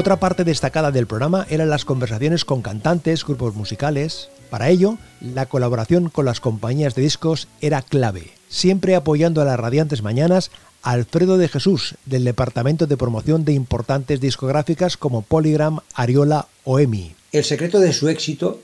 Otra 0.00 0.16
parte 0.16 0.44
destacada 0.44 0.90
del 0.92 1.06
programa 1.06 1.44
eran 1.50 1.68
las 1.68 1.84
conversaciones 1.84 2.46
con 2.46 2.62
cantantes, 2.62 3.22
grupos 3.22 3.54
musicales, 3.54 4.30
para 4.50 4.68
ello, 4.68 4.98
la 5.20 5.46
colaboración 5.46 6.08
con 6.08 6.24
las 6.24 6.40
compañías 6.40 6.94
de 6.94 7.02
discos 7.02 7.48
era 7.60 7.82
clave, 7.82 8.32
siempre 8.48 8.96
apoyando 8.96 9.40
a 9.40 9.44
las 9.44 9.58
radiantes 9.58 10.02
mañanas 10.02 10.50
Alfredo 10.82 11.38
de 11.38 11.48
Jesús, 11.48 11.94
del 12.06 12.24
Departamento 12.24 12.86
de 12.86 12.96
Promoción 12.96 13.44
de 13.44 13.52
importantes 13.52 14.20
discográficas 14.20 14.96
como 14.96 15.22
Polygram, 15.22 15.80
Ariola 15.94 16.48
o 16.64 16.78
EMI. 16.80 17.14
El 17.32 17.44
secreto 17.44 17.80
de 17.80 17.92
su 17.92 18.08
éxito, 18.08 18.62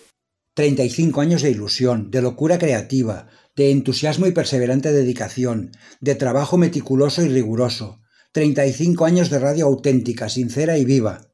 35 0.54 1.20
años 1.20 1.42
de 1.42 1.50
ilusión, 1.50 2.10
de 2.10 2.22
locura 2.22 2.58
creativa, 2.58 3.28
de 3.54 3.70
entusiasmo 3.70 4.26
y 4.26 4.32
perseverante 4.32 4.92
dedicación, 4.92 5.72
de 6.00 6.14
trabajo 6.14 6.56
meticuloso 6.56 7.22
y 7.22 7.28
riguroso, 7.28 8.00
35 8.32 9.04
años 9.04 9.30
de 9.30 9.38
radio 9.38 9.66
auténtica, 9.66 10.28
sincera 10.28 10.78
y 10.78 10.84
viva. 10.84 11.28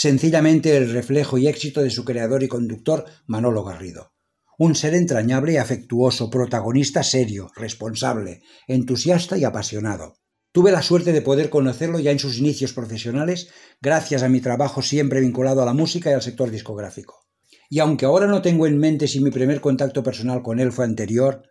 Sencillamente 0.00 0.76
el 0.76 0.92
reflejo 0.92 1.38
y 1.38 1.48
éxito 1.48 1.82
de 1.82 1.90
su 1.90 2.04
creador 2.04 2.44
y 2.44 2.46
conductor, 2.46 3.04
Manolo 3.26 3.64
Garrido. 3.64 4.12
Un 4.56 4.76
ser 4.76 4.94
entrañable 4.94 5.54
y 5.54 5.56
afectuoso, 5.56 6.30
protagonista 6.30 7.02
serio, 7.02 7.50
responsable, 7.56 8.42
entusiasta 8.68 9.36
y 9.36 9.42
apasionado. 9.42 10.14
Tuve 10.52 10.70
la 10.70 10.82
suerte 10.82 11.12
de 11.12 11.20
poder 11.20 11.50
conocerlo 11.50 11.98
ya 11.98 12.12
en 12.12 12.20
sus 12.20 12.38
inicios 12.38 12.72
profesionales 12.72 13.48
gracias 13.80 14.22
a 14.22 14.28
mi 14.28 14.40
trabajo 14.40 14.82
siempre 14.82 15.20
vinculado 15.20 15.62
a 15.62 15.66
la 15.66 15.74
música 15.74 16.10
y 16.10 16.12
al 16.12 16.22
sector 16.22 16.52
discográfico. 16.52 17.26
Y 17.68 17.80
aunque 17.80 18.06
ahora 18.06 18.28
no 18.28 18.40
tengo 18.40 18.68
en 18.68 18.78
mente 18.78 19.08
si 19.08 19.18
mi 19.18 19.32
primer 19.32 19.60
contacto 19.60 20.04
personal 20.04 20.42
con 20.42 20.60
él 20.60 20.70
fue 20.70 20.84
anterior, 20.84 21.42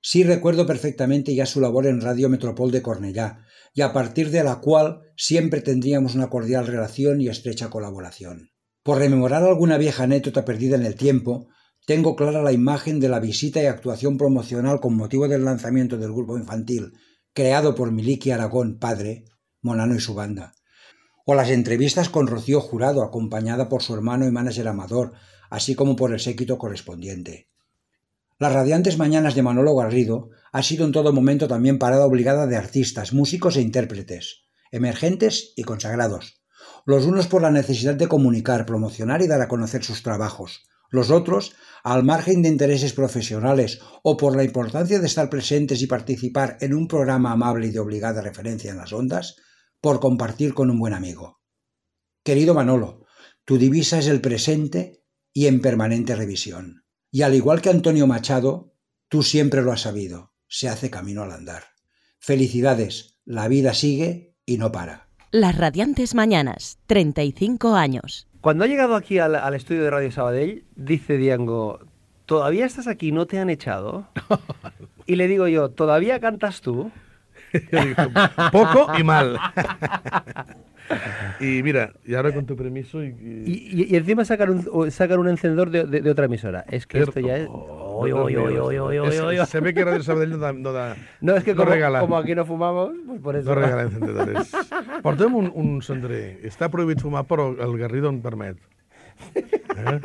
sí 0.00 0.24
recuerdo 0.24 0.66
perfectamente 0.66 1.34
ya 1.34 1.46
su 1.46 1.60
labor 1.60 1.86
en 1.86 2.00
Radio 2.00 2.28
Metropol 2.28 2.70
de 2.70 2.82
Cornellá, 2.82 3.44
y 3.74 3.82
a 3.82 3.92
partir 3.92 4.30
de 4.30 4.42
la 4.42 4.60
cual 4.60 5.00
siempre 5.16 5.60
tendríamos 5.60 6.14
una 6.14 6.28
cordial 6.28 6.66
relación 6.66 7.20
y 7.20 7.28
estrecha 7.28 7.70
colaboración. 7.70 8.50
Por 8.82 8.98
rememorar 8.98 9.42
alguna 9.42 9.78
vieja 9.78 10.04
anécdota 10.04 10.44
perdida 10.44 10.76
en 10.76 10.86
el 10.86 10.94
tiempo, 10.94 11.48
tengo 11.86 12.16
clara 12.16 12.42
la 12.42 12.52
imagen 12.52 13.00
de 13.00 13.08
la 13.08 13.20
visita 13.20 13.62
y 13.62 13.66
actuación 13.66 14.18
promocional 14.18 14.80
con 14.80 14.96
motivo 14.96 15.28
del 15.28 15.44
lanzamiento 15.44 15.96
del 15.96 16.12
grupo 16.12 16.36
infantil, 16.36 16.92
creado 17.32 17.74
por 17.74 17.92
Miliki 17.92 18.30
Aragón, 18.30 18.78
padre, 18.78 19.24
Monano 19.62 19.94
y 19.94 20.00
su 20.00 20.14
banda. 20.14 20.52
O 21.24 21.34
las 21.34 21.50
entrevistas 21.50 22.08
con 22.08 22.26
Rocío 22.26 22.60
Jurado, 22.60 23.02
acompañada 23.02 23.68
por 23.68 23.82
su 23.82 23.94
hermano 23.94 24.26
y 24.26 24.30
manager 24.30 24.68
Amador, 24.68 25.12
así 25.50 25.74
como 25.74 25.96
por 25.96 26.12
el 26.12 26.20
séquito 26.20 26.58
correspondiente. 26.58 27.47
Las 28.40 28.52
radiantes 28.52 28.98
mañanas 28.98 29.34
de 29.34 29.42
Manolo 29.42 29.74
Garrido 29.74 30.30
ha 30.52 30.62
sido 30.62 30.86
en 30.86 30.92
todo 30.92 31.12
momento 31.12 31.48
también 31.48 31.78
parada 31.80 32.06
obligada 32.06 32.46
de 32.46 32.56
artistas, 32.56 33.12
músicos 33.12 33.56
e 33.56 33.62
intérpretes, 33.62 34.44
emergentes 34.70 35.52
y 35.56 35.64
consagrados. 35.64 36.40
Los 36.86 37.04
unos 37.04 37.26
por 37.26 37.42
la 37.42 37.50
necesidad 37.50 37.96
de 37.96 38.06
comunicar, 38.06 38.64
promocionar 38.64 39.22
y 39.22 39.26
dar 39.26 39.40
a 39.40 39.48
conocer 39.48 39.82
sus 39.82 40.04
trabajos, 40.04 40.68
los 40.88 41.10
otros 41.10 41.56
al 41.82 42.04
margen 42.04 42.42
de 42.42 42.48
intereses 42.48 42.92
profesionales 42.92 43.80
o 44.04 44.16
por 44.16 44.36
la 44.36 44.44
importancia 44.44 45.00
de 45.00 45.06
estar 45.06 45.28
presentes 45.30 45.82
y 45.82 45.88
participar 45.88 46.58
en 46.60 46.74
un 46.74 46.86
programa 46.86 47.32
amable 47.32 47.66
y 47.66 47.70
de 47.72 47.80
obligada 47.80 48.22
referencia 48.22 48.70
en 48.70 48.78
las 48.78 48.92
ondas, 48.92 49.34
por 49.80 49.98
compartir 49.98 50.54
con 50.54 50.70
un 50.70 50.78
buen 50.78 50.94
amigo. 50.94 51.40
Querido 52.22 52.54
Manolo, 52.54 53.04
tu 53.44 53.58
divisa 53.58 53.98
es 53.98 54.06
el 54.06 54.20
presente 54.20 55.02
y 55.32 55.46
en 55.46 55.60
permanente 55.60 56.14
revisión. 56.14 56.84
Y 57.10 57.22
al 57.22 57.34
igual 57.34 57.60
que 57.62 57.70
Antonio 57.70 58.06
Machado, 58.06 58.74
tú 59.08 59.22
siempre 59.22 59.62
lo 59.62 59.72
has 59.72 59.82
sabido, 59.82 60.32
se 60.46 60.68
hace 60.68 60.90
camino 60.90 61.22
al 61.22 61.32
andar. 61.32 61.64
Felicidades, 62.18 63.18
la 63.24 63.48
vida 63.48 63.74
sigue 63.74 64.34
y 64.44 64.58
no 64.58 64.72
para. 64.72 65.08
Las 65.30 65.56
radiantes 65.56 66.14
mañanas, 66.14 66.78
35 66.86 67.74
años. 67.74 68.26
Cuando 68.40 68.64
ha 68.64 68.68
llegado 68.68 68.94
aquí 68.94 69.18
al, 69.18 69.34
al 69.34 69.54
estudio 69.54 69.84
de 69.84 69.90
Radio 69.90 70.12
Sabadell, 70.12 70.64
dice 70.76 71.16
Diango, 71.16 71.80
¿todavía 72.26 72.66
estás 72.66 72.86
aquí? 72.86 73.12
¿No 73.12 73.26
te 73.26 73.38
han 73.38 73.50
echado? 73.50 74.08
Y 75.08 75.16
le 75.16 75.26
digo 75.26 75.48
yo, 75.48 75.70
¿todavía 75.70 76.20
cantas 76.20 76.60
tú? 76.60 76.92
Yo 77.72 77.84
digo, 77.84 78.02
poco 78.52 78.88
y 78.98 79.02
mal. 79.04 79.38
y 81.40 81.62
mira, 81.62 81.92
y 82.06 82.14
ahora 82.14 82.32
con 82.32 82.46
tu 82.46 82.56
permiso. 82.56 83.02
Y, 83.04 83.08
Y, 83.46 83.82
y- 83.82 83.94
y 83.94 83.96
encima 83.96 84.24
sacar 84.24 84.50
un, 84.50 84.90
sacar 84.90 85.18
un 85.18 85.28
encendedor 85.28 85.70
de, 85.70 85.84
de- 85.84 86.00
de 86.00 86.10
otra 86.10 86.26
emisora. 86.26 86.64
Es 86.68 86.86
que 86.86 87.00
esto 87.00 87.20
ya 87.20 87.36
es... 87.36 87.48
Oy, 87.50 88.12
oy, 88.12 88.36
oy, 88.36 89.36
Es-. 89.38 89.48
Se 89.48 89.60
ve 89.60 89.74
que 89.74 89.84
Radio 89.84 90.02
Sabadell 90.02 90.30
no 90.30 90.38
da. 90.38 90.52
No, 90.52 90.72
da, 90.72 90.96
No, 91.20 91.34
es 91.36 91.44
que 91.44 91.52
no 91.52 91.58
como, 91.58 91.70
regala. 91.70 92.00
como 92.00 92.16
aquí 92.16 92.34
no 92.34 92.44
fumamos, 92.44 92.90
pues 93.06 93.20
por 93.20 93.36
eso... 93.36 93.48
No 93.50 93.54
regala 93.54 93.82
encendedores. 93.82 94.52
Portem 95.02 95.34
un, 95.34 95.50
un 95.54 95.82
cendrer. 95.82 96.38
Està 96.46 96.68
prohibit 96.70 97.00
fumar, 97.02 97.24
però 97.26 97.50
el 97.58 97.76
Garrido 97.78 98.08
en 98.08 98.20
permet. 98.22 98.56
Eh? 99.34 100.00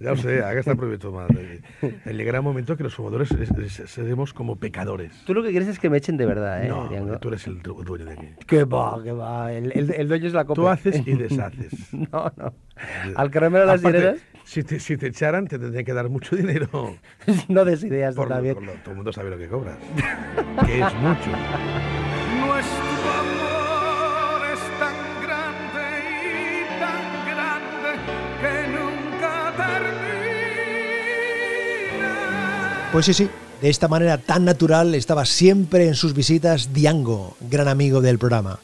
Ya 0.00 0.10
lo 0.10 0.16
sé, 0.16 0.38
acá 0.44 0.60
está 0.60 0.74
prohibido 0.74 1.10
fumar. 1.10 1.28
Llegará 2.06 2.40
un 2.40 2.44
momento 2.46 2.76
que 2.76 2.82
los 2.82 2.94
fumadores 2.94 3.30
es- 3.32 3.50
es- 3.50 3.90
seremos 3.90 4.32
como 4.32 4.56
pecadores. 4.56 5.12
Tú 5.24 5.34
lo 5.34 5.42
que 5.42 5.50
quieres 5.50 5.68
es 5.68 5.78
que 5.78 5.88
me 5.90 5.98
echen 5.98 6.16
de 6.16 6.26
verdad, 6.26 6.64
¿eh? 6.64 6.68
No, 6.68 6.88
Diango? 6.88 7.18
tú 7.18 7.28
eres 7.28 7.46
el 7.46 7.62
du- 7.62 7.82
dueño 7.84 8.04
de 8.06 8.12
aquí. 8.12 8.26
Que 8.46 8.64
va, 8.64 9.02
que 9.02 9.12
va. 9.12 9.52
El, 9.52 9.72
el, 9.72 9.90
el 9.92 10.08
dueño 10.08 10.26
es 10.26 10.32
la 10.32 10.44
copa. 10.44 10.54
Tú 10.54 10.68
haces 10.68 11.06
y 11.06 11.14
deshaces. 11.14 11.92
no, 11.92 12.32
no. 12.36 12.54
Al 13.16 13.30
caramelo 13.30 13.66
las 13.66 13.80
sirenas, 13.80 14.16
Si 14.44 14.62
te, 14.62 14.78
si 14.80 14.96
te 14.96 15.06
echaran, 15.06 15.46
te 15.46 15.58
tendrían 15.58 15.84
que 15.84 15.92
dar 15.92 16.08
mucho 16.08 16.36
dinero. 16.36 16.68
no 17.48 17.64
des 17.64 17.82
ideas 17.84 18.14
Por 18.14 18.28
también. 18.28 18.54
por 18.54 18.64
lo- 18.64 18.72
todo 18.74 18.90
el 18.90 18.96
mundo 18.96 19.12
sabe 19.12 19.30
lo 19.30 19.38
que 19.38 19.48
cobras. 19.48 19.76
que 20.66 20.80
es 20.80 20.94
mucho. 20.96 21.30
Pues 32.94 33.06
sí, 33.06 33.12
sí, 33.12 33.28
de 33.60 33.70
esta 33.70 33.88
manera 33.88 34.18
tan 34.18 34.44
natural 34.44 34.94
estaba 34.94 35.26
siempre 35.26 35.88
en 35.88 35.96
sus 35.96 36.14
visitas 36.14 36.72
Diango, 36.72 37.36
gran 37.40 37.66
amigo 37.66 38.00
del 38.00 38.20
programa. 38.20 38.60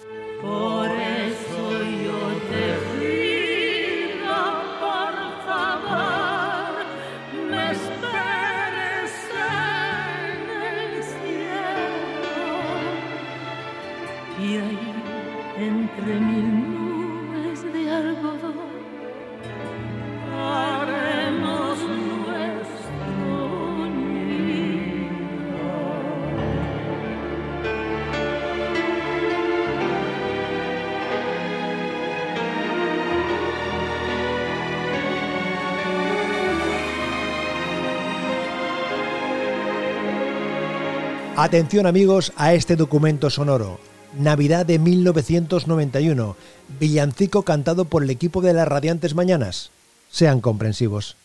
Atención 41.50 41.87
amigos 41.87 42.33
a 42.37 42.54
este 42.54 42.76
documento 42.76 43.28
sonoro. 43.28 43.80
Navidad 44.16 44.64
de 44.64 44.78
1991. 44.78 46.37
Villancico 46.78 47.42
cantado 47.42 47.87
por 47.87 48.04
el 48.04 48.11
equipo 48.11 48.40
de 48.40 48.52
las 48.52 48.69
Radiantes 48.69 49.16
Mañanas. 49.16 49.73
Sean 50.12 50.40
comprensivos. 50.40 51.16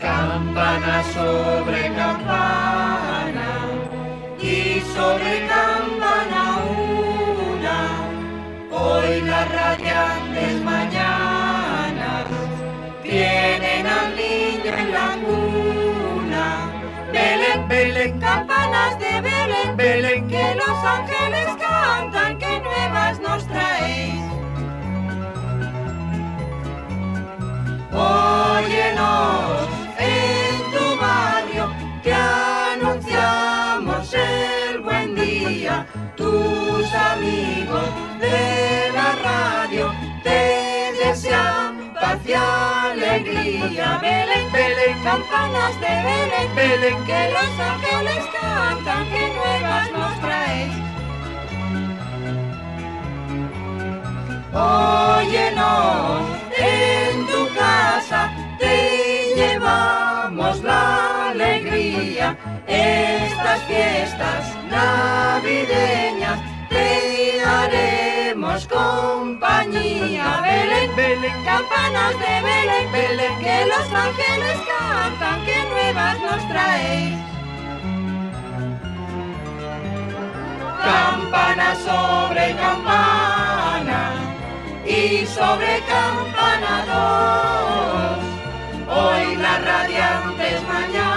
Campana 0.00 1.04
sobre 1.14 1.94
campana 1.94 3.46
y 4.40 4.80
sobre 4.96 5.46
campana 5.46 6.58
una, 7.54 7.86
hoy 8.72 9.20
las 9.20 9.48
radiantes 9.48 10.64
mañanas 10.64 10.81
Belén, 17.72 18.20
campanas 18.20 18.98
de 18.98 19.22
Belén, 19.22 19.76
Belén, 19.78 20.28
que 20.28 20.54
los 20.56 20.76
ángeles 20.84 21.48
cantan, 21.58 22.36
que 22.36 22.60
nuevas 22.60 23.18
nos 23.18 23.46
traéis. 23.48 24.20
Óyenos 27.94 29.68
en 29.98 30.58
tu 30.74 30.84
barrio 31.00 31.64
que 32.02 32.12
anunciamos 32.74 34.12
el 34.12 34.80
buen 34.82 35.14
día. 35.14 35.86
Tus 36.14 36.92
amigos 36.92 37.88
de 38.20 38.90
la 38.92 39.12
radio 39.28 39.94
te 40.22 40.51
y 42.24 42.32
alegría. 42.34 43.98
Belén, 44.02 44.52
Belén, 44.52 44.98
campanas 45.02 45.80
de 45.80 45.86
Belén, 45.86 46.54
Belén, 46.54 47.04
que 47.04 47.30
los 47.32 47.52
ángeles 47.58 48.24
cantan, 48.38 49.04
que 49.10 49.32
nuevas 49.34 49.90
nos 49.92 50.20
traéis. 50.20 50.74
Óyenos 54.52 56.22
en 56.58 57.26
tu 57.26 57.48
casa, 57.54 58.30
te 58.58 59.32
llevamos 59.34 60.62
la 60.62 61.30
alegría. 61.30 62.36
Estas 62.66 63.62
fiestas 63.62 64.54
navideñas 64.70 66.38
te 66.68 67.42
haremos 68.52 68.66
compañía. 68.66 70.40
Belén, 70.42 70.96
Belén, 70.96 71.44
campanas 71.44 72.12
de 72.18 72.42
Belén, 72.42 72.92
Belén, 72.92 73.38
que 73.38 73.66
los 73.66 73.92
ángeles 73.92 74.58
cantan, 74.68 75.44
que 75.44 75.64
nuevas 75.70 76.20
nos 76.20 76.48
traéis. 76.48 77.18
Campana 80.84 81.76
sobre 81.76 82.54
campana 82.56 84.14
y 84.84 85.26
sobre 85.26 85.80
campana 85.86 86.84
dos. 86.92 88.18
Hoy 88.94 89.36
las 89.36 89.64
radiantes 89.64 90.62
mañanas 90.68 91.11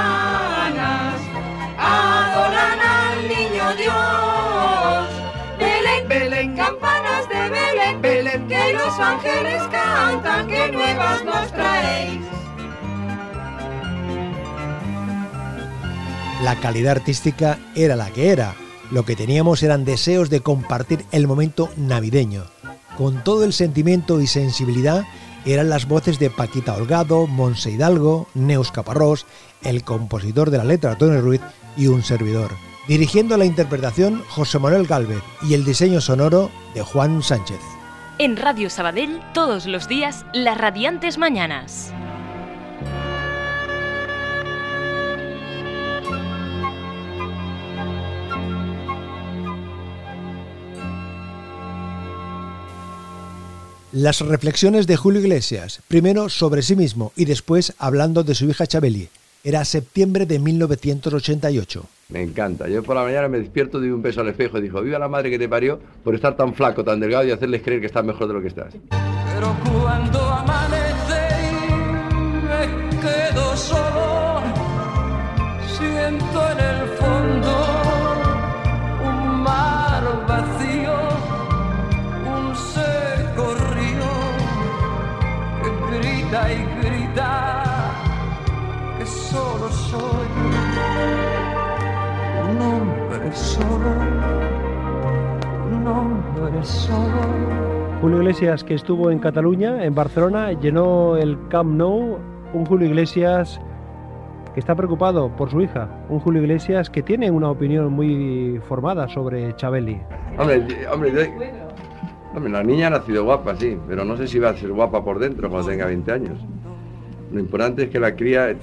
los 8.95 9.05
ángeles 9.05 9.61
cantan, 9.71 10.47
que 10.47 10.71
nuevas 10.71 11.25
nos 11.25 11.51
traéis. 11.51 12.21
La 16.43 16.55
calidad 16.61 16.93
artística 16.93 17.57
era 17.75 17.95
la 17.95 18.09
que 18.11 18.29
era. 18.29 18.55
Lo 18.91 19.03
que 19.03 19.15
teníamos 19.15 19.63
eran 19.63 19.83
deseos 19.83 20.29
de 20.29 20.41
compartir 20.41 21.05
el 21.11 21.27
momento 21.27 21.69
navideño. 21.75 22.43
Con 22.97 23.23
todo 23.23 23.43
el 23.43 23.51
sentimiento 23.51 24.21
y 24.21 24.27
sensibilidad 24.27 25.03
eran 25.45 25.69
las 25.69 25.87
voces 25.87 26.17
de 26.19 26.29
Paquita 26.29 26.75
Holgado, 26.75 27.27
Monse 27.27 27.71
Hidalgo, 27.71 28.27
Neus 28.33 28.71
Caparrós, 28.71 29.25
el 29.63 29.83
compositor 29.83 30.51
de 30.51 30.59
la 30.59 30.63
letra 30.63 30.97
Tony 30.97 31.19
Ruiz 31.19 31.41
y 31.75 31.87
un 31.87 32.03
servidor. 32.03 32.51
Dirigiendo 32.87 33.35
la 33.35 33.45
interpretación 33.45 34.23
José 34.29 34.59
Manuel 34.59 34.87
Galvez 34.87 35.23
y 35.41 35.55
el 35.55 35.65
diseño 35.65 35.99
sonoro 35.99 36.49
de 36.73 36.83
Juan 36.83 37.23
Sánchez. 37.23 37.74
En 38.17 38.37
Radio 38.37 38.69
Sabadell, 38.69 39.19
todos 39.33 39.65
los 39.65 39.89
días, 39.89 40.25
las 40.31 40.57
radiantes 40.57 41.17
mañanas. 41.17 41.91
Las 53.91 54.21
reflexiones 54.21 54.87
de 54.87 54.95
Julio 54.95 55.19
Iglesias, 55.19 55.81
primero 55.89 56.29
sobre 56.29 56.61
sí 56.61 56.77
mismo 56.77 57.11
y 57.17 57.25
después 57.25 57.73
hablando 57.77 58.23
de 58.23 58.33
su 58.33 58.45
hija 58.45 58.65
Chabeli. 58.65 59.09
Era 59.45 59.63
septiembre 59.63 60.25
de 60.25 60.39
1988. 60.39 61.85
Me 62.09 62.23
encanta. 62.23 62.67
Yo 62.67 62.81
por 62.81 62.95
la 62.95 63.03
mañana 63.03 63.27
me 63.27 63.37
despierto, 63.37 63.79
doy 63.79 63.91
un 63.91 64.01
beso 64.01 64.21
al 64.21 64.29
espejo 64.29 64.57
y 64.57 64.61
digo, 64.63 64.81
viva 64.81 64.97
la 64.97 65.07
madre 65.07 65.29
que 65.29 65.37
te 65.37 65.47
parió 65.47 65.79
por 66.03 66.15
estar 66.15 66.35
tan 66.35 66.55
flaco, 66.55 66.83
tan 66.83 66.99
delgado 66.99 67.27
y 67.27 67.31
hacerles 67.31 67.61
creer 67.61 67.79
que 67.79 67.85
estás 67.85 68.03
mejor 68.03 68.27
de 68.27 68.33
lo 68.33 68.41
que 68.41 68.47
estás. 68.47 68.73
Pero 68.89 69.55
cuando 69.71 70.19
amanece 70.19 71.29
y 71.59 71.73
me 72.43 72.99
quedo 72.99 73.55
solo, 73.55 74.41
siento 75.77 76.51
en 76.51 76.59
el 76.59 76.87
fondo 76.97 77.65
un 79.03 79.43
mar 79.43 80.25
vacío, 80.27 80.97
un 82.25 82.55
seco 82.55 83.53
río 83.75 84.09
que 85.61 85.99
grita 85.99 86.51
y 86.51 86.65
grita 86.81 87.54
soy 89.95 90.27
un 92.51 92.61
hombre 92.61 93.31
solo, 93.33 93.91
un 95.71 95.87
hombre 95.87 96.63
solo. 96.63 97.21
Julio 98.01 98.17
Iglesias 98.17 98.63
que 98.63 98.73
estuvo 98.75 99.09
en 99.09 99.19
Cataluña, 99.19 99.83
en 99.85 99.95
Barcelona, 99.95 100.51
llenó 100.53 101.15
el 101.17 101.37
Camp 101.47 101.73
Nou. 101.73 102.19
Un 102.53 102.65
Julio 102.65 102.87
Iglesias 102.87 103.59
que 104.53 104.59
está 104.59 104.75
preocupado 104.75 105.29
por 105.35 105.49
su 105.49 105.61
hija. 105.61 105.89
Un 106.09 106.19
Julio 106.19 106.41
Iglesias 106.41 106.89
que 106.89 107.01
tiene 107.01 107.31
una 107.31 107.49
opinión 107.49 107.91
muy 107.91 108.61
formada 108.67 109.07
sobre 109.07 109.55
Chabeli. 109.55 109.99
Hombre, 110.37 110.65
hombre, 110.91 112.49
la 112.49 112.63
niña 112.63 112.87
ha 112.87 112.91
nacido 112.91 113.23
guapa, 113.23 113.55
sí, 113.55 113.77
pero 113.87 114.05
no 114.05 114.15
sé 114.17 114.27
si 114.27 114.39
va 114.39 114.49
a 114.49 114.55
ser 114.55 114.71
guapa 114.71 115.03
por 115.03 115.19
dentro 115.19 115.49
cuando 115.49 115.69
tenga 115.69 115.85
20 115.85 116.11
años. 116.11 116.39
Lo 117.31 117.39
importante 117.39 117.83
es 117.83 117.89
que 117.89 117.99
la 117.99 118.15
cría 118.15 118.55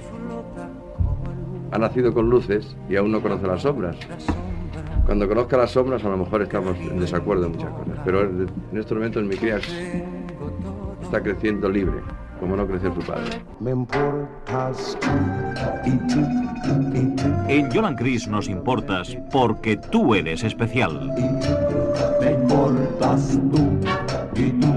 ha 1.73 1.77
nacido 1.79 2.13
con 2.13 2.29
luces 2.29 2.75
y 2.87 2.95
aún 2.95 3.11
no 3.11 3.19
conoce 3.21 3.47
las 3.47 3.63
sombras. 3.63 3.95
Cuando 5.05 5.27
conozca 5.27 5.57
las 5.57 5.71
sombras 5.71 6.03
a 6.05 6.09
lo 6.09 6.17
mejor 6.17 6.43
estamos 6.43 6.77
en 6.77 6.99
desacuerdo 6.99 7.47
en 7.47 7.53
muchas 7.53 7.71
cosas, 7.71 7.97
pero 8.05 8.21
en 8.21 8.47
estos 8.77 8.95
momentos 8.95 9.23
mi 9.23 9.35
cría 9.35 9.57
es- 9.57 10.03
está 11.01 11.21
creciendo 11.21 11.67
libre, 11.69 11.97
como 12.39 12.55
no 12.55 12.65
creció 12.67 12.93
su 12.93 13.01
padre. 13.01 13.41
Me 13.59 13.71
importas 13.71 14.97
tú 15.01 15.09
y 15.85 15.91
tú 16.13 16.19
y 16.93 17.15
tú. 17.15 17.23
En 17.49 17.69
Yolan 17.71 17.95
Cris 17.95 18.27
nos 18.27 18.47
importas 18.47 19.17
porque 19.31 19.75
tú 19.77 20.13
eres 20.15 20.43
especial. 20.43 21.11
Me 22.21 22.31
importas 22.31 23.39
tú 23.51 23.79
y 24.39 24.49
tú 24.51 24.67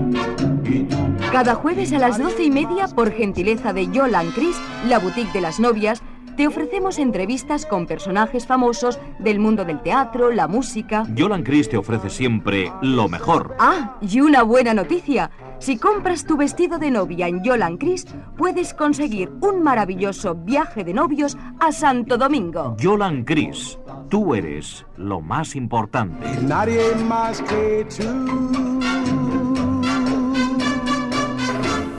y 0.65 0.83
tú. 0.85 0.97
Cada 1.31 1.55
jueves 1.55 1.93
a 1.93 1.99
las 1.99 2.19
doce 2.19 2.45
y 2.45 2.51
media, 2.51 2.89
por 2.89 3.11
gentileza 3.13 3.73
de 3.75 3.87
Yolan 3.89 4.31
Cris, 4.31 4.57
la 4.89 4.99
boutique 4.99 5.33
de 5.35 5.41
las 5.43 5.61
novias, 5.61 6.03
te 6.37 6.47
ofrecemos 6.47 6.99
entrevistas 6.99 7.65
con 7.67 7.87
personajes 7.87 8.47
famosos 8.47 8.99
del 9.19 9.39
mundo 9.39 9.65
del 9.65 9.81
teatro, 9.81 10.31
la 10.31 10.47
música. 10.47 11.05
Yolan 11.15 11.43
Cris 11.43 11.69
te 11.69 11.77
ofrece 11.77 12.11
siempre 12.11 12.71
lo 12.83 13.09
mejor. 13.09 13.57
Ah, 13.59 13.97
y 14.01 14.21
una 14.21 14.43
buena 14.43 14.75
noticia. 14.75 15.31
Si 15.59 15.79
compras 15.79 16.27
tu 16.27 16.37
vestido 16.37 16.79
de 16.79 16.91
novia 16.91 17.29
en 17.29 17.43
Yolan 17.43 17.79
Cris, 17.79 18.07
puedes 18.37 18.75
conseguir 18.75 19.33
un 19.41 19.63
maravilloso 19.63 20.35
viaje 20.35 20.85
de 20.85 20.93
novios 20.93 21.37
a 21.59 21.73
Santo 21.73 22.19
Domingo. 22.19 22.77
Yolan 22.79 23.25
Cris, 23.25 23.79
tú 24.11 24.35
eres 24.35 24.85
lo 24.97 25.23
más 25.23 25.57
importante. 25.57 26.27
Nadie 26.43 26.95
más 27.09 27.41
que 27.43 27.87
tú. 27.89 29.56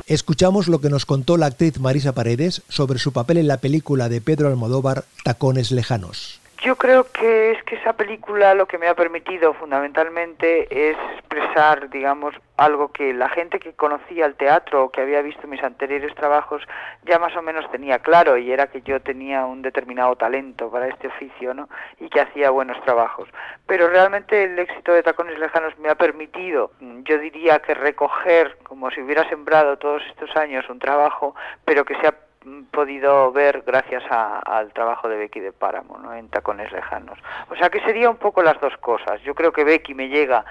Escuchamos 0.08 0.70
lo 0.70 0.80
que 0.80 0.90
nos 0.90 1.06
contó 1.06 1.36
la 1.36 1.48
actriz 1.48 1.82
Marisa 1.82 2.14
Paredes 2.14 2.62
sobre 2.70 2.98
su 2.98 3.12
papel 3.12 3.40
en 3.40 3.48
la 3.48 3.58
película 3.58 4.08
de 4.08 4.22
Pedro 4.22 4.48
Almodóvar 4.48 5.04
Tacones 5.26 5.70
Lejanos. 5.70 6.40
Yo 6.68 6.76
creo 6.76 7.06
que 7.06 7.52
es 7.52 7.64
que 7.64 7.76
esa 7.76 7.94
película 7.94 8.54
lo 8.54 8.66
que 8.68 8.78
me 8.78 8.90
ha 8.90 8.94
permitido 8.94 9.54
fundamentalmente 9.54 10.90
es 10.90 10.98
expresar, 11.18 11.90
digamos, 11.90 12.36
algo 12.58 12.92
que 12.92 13.14
la 13.14 13.30
gente 13.30 13.58
que 13.58 13.72
conocía 13.72 14.26
el 14.26 14.36
teatro 14.36 14.84
o 14.84 14.90
que 14.90 15.00
había 15.00 15.22
visto 15.22 15.48
mis 15.48 15.64
anteriores 15.64 16.14
trabajos 16.16 16.62
ya 17.06 17.20
más 17.20 17.34
o 17.38 17.42
menos 17.42 17.72
tenía 17.72 18.00
claro 18.00 18.36
y 18.36 18.52
era 18.52 18.68
que 18.68 18.82
yo 18.82 19.00
tenía 19.00 19.46
un 19.46 19.62
determinado 19.62 20.18
talento 20.18 20.70
para 20.70 20.90
este 20.90 21.08
oficio, 21.08 21.54
¿no? 21.54 21.70
Y 22.02 22.10
que 22.10 22.20
hacía 22.20 22.50
buenos 22.50 22.84
trabajos. 22.84 23.30
Pero 23.66 23.88
realmente 23.88 24.44
el 24.44 24.60
éxito 24.60 24.92
de 24.92 25.04
Tacones 25.04 25.40
Lejanos 25.40 25.80
me 25.80 25.88
ha 25.88 25.96
permitido, 25.96 26.72
yo 26.82 27.18
diría 27.18 27.60
que 27.60 27.76
recoger, 27.76 28.58
como 28.64 28.92
si 28.92 29.02
hubiera 29.02 29.24
sembrado 29.30 29.78
todos 29.78 30.02
estos 30.10 30.36
años 30.36 30.70
un 30.70 30.80
trabajo, 30.80 31.34
pero 31.64 31.86
que 31.86 31.96
se 31.96 32.08
ha 32.08 32.27
podido 32.72 33.32
ver 33.32 33.64
gracias 33.66 34.04
a- 34.10 34.40
al 34.40 34.72
trabajo 34.74 35.10
de 35.10 35.18
Becky 35.18 35.40
de 35.40 35.52
Páramo, 35.52 35.98
¿no? 35.98 36.14
En 36.14 36.30
Tacones 36.30 36.72
Lejanos. 36.72 37.18
O 37.50 37.56
sea 37.56 37.70
que 37.70 37.80
sería 37.82 38.10
un 38.10 38.18
poco 38.18 38.42
las 38.44 38.60
dos 38.62 38.76
cosas. 38.78 39.22
Yo 39.24 39.36
creo 39.36 39.52
que 39.52 39.64
Becky 39.64 39.94
me 39.94 40.08
llega 40.10 40.46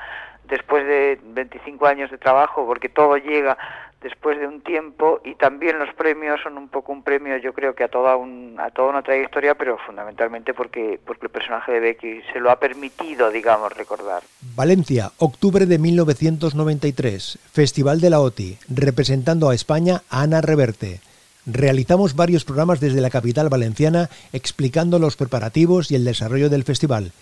después 0.44 0.86
de 0.86 1.18
25 1.22 1.86
años 1.86 2.10
de 2.10 2.18
trabajo, 2.18 2.66
porque 2.66 2.88
todo 2.88 3.16
llega 3.16 3.56
después 4.00 4.38
de 4.38 4.46
un 4.46 4.60
tiempo 4.60 5.20
y 5.24 5.34
también 5.34 5.78
los 5.78 5.92
premios 5.94 6.40
son 6.42 6.58
un 6.58 6.68
poco 6.68 6.92
un 6.92 7.02
premio 7.02 7.38
yo 7.38 7.52
creo 7.54 7.74
que 7.74 7.82
a 7.82 7.88
toda 7.88 8.14
un, 8.14 8.54
a 8.60 8.70
toda 8.70 8.90
una 8.90 9.02
trayectoria 9.02 9.54
pero 9.56 9.78
fundamentalmente 9.78 10.52
porque 10.54 11.00
porque 11.04 11.26
el 11.26 11.30
personaje 11.32 11.72
de 11.72 11.80
Becky 11.80 12.20
se 12.32 12.38
lo 12.38 12.50
ha 12.50 12.60
permitido 12.60 13.30
digamos 13.30 13.72
recordar 13.72 14.22
Valencia, 14.54 15.10
octubre 15.18 15.64
de 15.66 15.78
1993, 15.78 17.38
Festival 17.52 18.00
de 18.00 18.10
la 18.10 18.20
OTI, 18.20 18.58
representando 18.68 19.48
a 19.50 19.54
España 19.54 20.02
a 20.10 20.22
Ana 20.22 20.40
Reverte. 20.42 21.00
Realizamos 21.46 22.16
varios 22.16 22.44
programas 22.44 22.80
desde 22.80 23.00
la 23.00 23.08
capital 23.08 23.48
valenciana 23.48 24.10
explicando 24.32 24.98
los 24.98 25.16
preparativos 25.16 25.92
y 25.92 25.94
el 25.94 26.04
desarrollo 26.04 26.50
del 26.50 26.64
festival. 26.64 27.12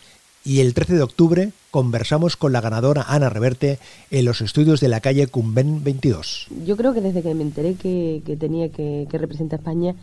Y 0.46 0.60
el 0.60 0.72
13 0.72 0.94
de 0.94 1.02
octubre 1.02 1.52
conversamos 1.70 2.36
con 2.36 2.52
la 2.52 2.62
ganadora 2.62 3.04
Ana 3.06 3.28
Reverte 3.28 3.78
en 4.10 4.24
los 4.24 4.40
estudios 4.40 4.80
de 4.80 4.88
la 4.88 5.00
calle 5.00 5.26
Cumben 5.26 5.84
22. 5.84 6.48
Yo 6.66 6.76
creo 6.78 6.94
que 6.94 7.02
desde 7.02 7.22
que 7.22 7.34
me 7.34 7.42
enteré 7.42 7.74
que, 7.74 8.22
que 8.24 8.36
tenía 8.36 8.70
que, 8.70 9.06
que 9.10 9.18
representar 9.18 9.58
a 9.58 9.62
España 9.62 9.94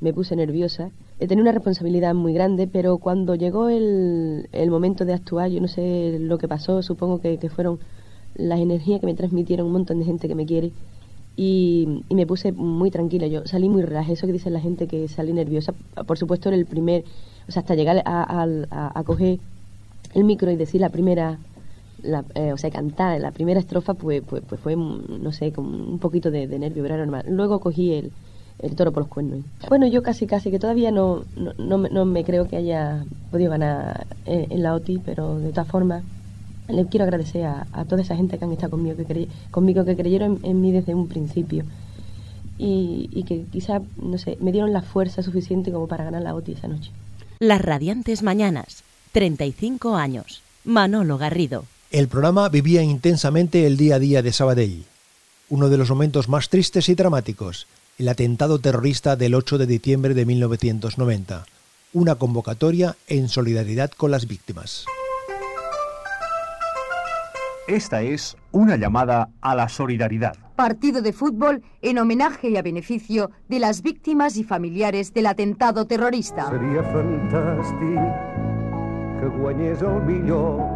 me 0.00 0.12
puse 0.12 0.34
nerviosa. 0.34 0.90
He 1.20 1.28
tenido 1.28 1.42
una 1.42 1.52
responsabilidad 1.52 2.14
muy 2.14 2.32
grande, 2.32 2.66
pero 2.66 2.98
cuando 2.98 3.36
llegó 3.36 3.68
el, 3.68 4.48
el 4.50 4.70
momento 4.70 5.04
de 5.04 5.12
actuar, 5.12 5.48
yo 5.50 5.60
no 5.60 5.68
sé 5.68 6.18
lo 6.18 6.38
que 6.38 6.48
pasó, 6.48 6.82
supongo 6.82 7.20
que, 7.20 7.38
que 7.38 7.50
fueron 7.50 7.78
las 8.34 8.58
energías 8.58 9.00
que 9.00 9.06
me 9.06 9.14
transmitieron 9.14 9.66
un 9.66 9.72
montón 9.72 10.00
de 10.00 10.06
gente 10.06 10.26
que 10.26 10.34
me 10.34 10.46
quiere 10.46 10.72
y, 11.42 12.04
y 12.10 12.14
me 12.16 12.26
puse 12.26 12.52
muy 12.52 12.90
tranquila. 12.90 13.26
Yo 13.26 13.46
salí 13.46 13.70
muy 13.70 13.80
relajada, 13.80 14.12
eso 14.12 14.26
que 14.26 14.32
dice 14.34 14.50
la 14.50 14.60
gente 14.60 14.86
que 14.86 15.08
salí 15.08 15.32
nerviosa. 15.32 15.72
Por 16.06 16.18
supuesto, 16.18 16.50
era 16.50 16.56
el 16.58 16.66
primer, 16.66 17.04
o 17.48 17.52
sea, 17.52 17.60
hasta 17.60 17.74
llegar 17.74 18.02
a, 18.04 18.42
a, 18.42 18.92
a- 18.94 19.04
coger 19.04 19.40
el 20.12 20.24
micro 20.24 20.50
y 20.50 20.56
decir 20.56 20.82
la 20.82 20.90
primera, 20.90 21.38
eh, 22.34 22.52
o 22.52 22.58
sea, 22.58 22.70
cantar 22.70 23.18
la 23.22 23.30
primera 23.30 23.58
estrofa, 23.58 23.94
pues, 23.94 24.22
pues, 24.28 24.42
pues 24.46 24.60
fue, 24.60 24.76
no 24.76 25.32
sé, 25.32 25.50
con 25.50 25.64
un 25.66 25.98
poquito 25.98 26.30
de, 26.30 26.46
nervio, 26.46 26.82
pero 26.82 26.96
era 26.96 27.06
normal. 27.06 27.24
Luego 27.28 27.58
cogí 27.58 27.94
el, 27.94 28.12
el 28.58 28.76
toro 28.76 28.92
por 28.92 29.04
los 29.04 29.08
cuernos. 29.08 29.40
Bueno, 29.70 29.86
yo 29.86 30.02
casi, 30.02 30.26
casi, 30.26 30.50
que 30.50 30.58
todavía 30.58 30.90
no, 30.90 31.24
no, 31.36 31.54
no, 31.56 31.78
no 31.78 32.04
me 32.04 32.22
creo 32.22 32.48
que 32.48 32.56
haya 32.56 33.06
podido 33.30 33.50
ganar 33.50 34.06
eh, 34.26 34.46
en 34.50 34.62
la 34.62 34.74
OTI, 34.74 34.98
pero 35.06 35.38
de 35.38 35.52
todas 35.52 35.68
formas, 35.68 36.04
le 36.72 36.86
quiero 36.86 37.04
agradecer 37.04 37.44
a, 37.44 37.66
a 37.72 37.84
toda 37.84 38.02
esa 38.02 38.16
gente 38.16 38.38
que 38.38 38.44
han 38.44 38.52
estado 38.52 38.70
conmigo, 38.70 38.96
que, 38.96 39.06
crey- 39.06 39.28
conmigo, 39.50 39.84
que 39.84 39.96
creyeron 39.96 40.38
en, 40.42 40.50
en 40.52 40.60
mí 40.60 40.72
desde 40.72 40.94
un 40.94 41.08
principio. 41.08 41.64
Y, 42.58 43.08
y 43.12 43.22
que 43.24 43.44
quizá, 43.50 43.80
no 44.02 44.18
sé, 44.18 44.36
me 44.40 44.52
dieron 44.52 44.72
la 44.72 44.82
fuerza 44.82 45.22
suficiente 45.22 45.72
como 45.72 45.86
para 45.88 46.04
ganar 46.04 46.22
la 46.22 46.34
OTI 46.34 46.52
esa 46.52 46.68
noche. 46.68 46.90
Las 47.38 47.62
radiantes 47.62 48.22
mañanas. 48.22 48.82
35 49.12 49.96
años. 49.96 50.42
Manolo 50.64 51.16
Garrido. 51.16 51.64
El 51.90 52.06
programa 52.08 52.48
vivía 52.50 52.82
intensamente 52.82 53.66
el 53.66 53.76
día 53.76 53.96
a 53.96 53.98
día 53.98 54.22
de 54.22 54.32
Sabadell. 54.32 54.84
Uno 55.48 55.68
de 55.68 55.78
los 55.78 55.88
momentos 55.90 56.28
más 56.28 56.48
tristes 56.50 56.88
y 56.88 56.94
dramáticos, 56.94 57.66
el 57.98 58.08
atentado 58.08 58.58
terrorista 58.60 59.16
del 59.16 59.34
8 59.34 59.58
de 59.58 59.66
diciembre 59.66 60.14
de 60.14 60.24
1990. 60.26 61.46
Una 61.92 62.14
convocatoria 62.16 62.94
en 63.08 63.28
solidaridad 63.28 63.90
con 63.90 64.10
las 64.12 64.28
víctimas. 64.28 64.84
Esta 67.68 68.02
es 68.02 68.36
una 68.52 68.76
llamada 68.76 69.28
a 69.40 69.54
la 69.54 69.68
solidaridad. 69.68 70.34
Partido 70.56 71.02
de 71.02 71.12
fútbol 71.12 71.62
en 71.82 71.98
homenaje 71.98 72.50
y 72.50 72.56
a 72.56 72.62
beneficio 72.62 73.30
de 73.48 73.58
las 73.60 73.82
víctimas 73.82 74.36
y 74.36 74.44
familiares 74.44 75.12
del 75.12 75.26
atentado 75.26 75.86
terrorista. 75.86 76.50
Seria 76.50 76.82
fantàstic 76.92 78.00
que 79.20 79.26
guanyés 79.38 79.82
el 79.82 80.02
millor 80.02 80.69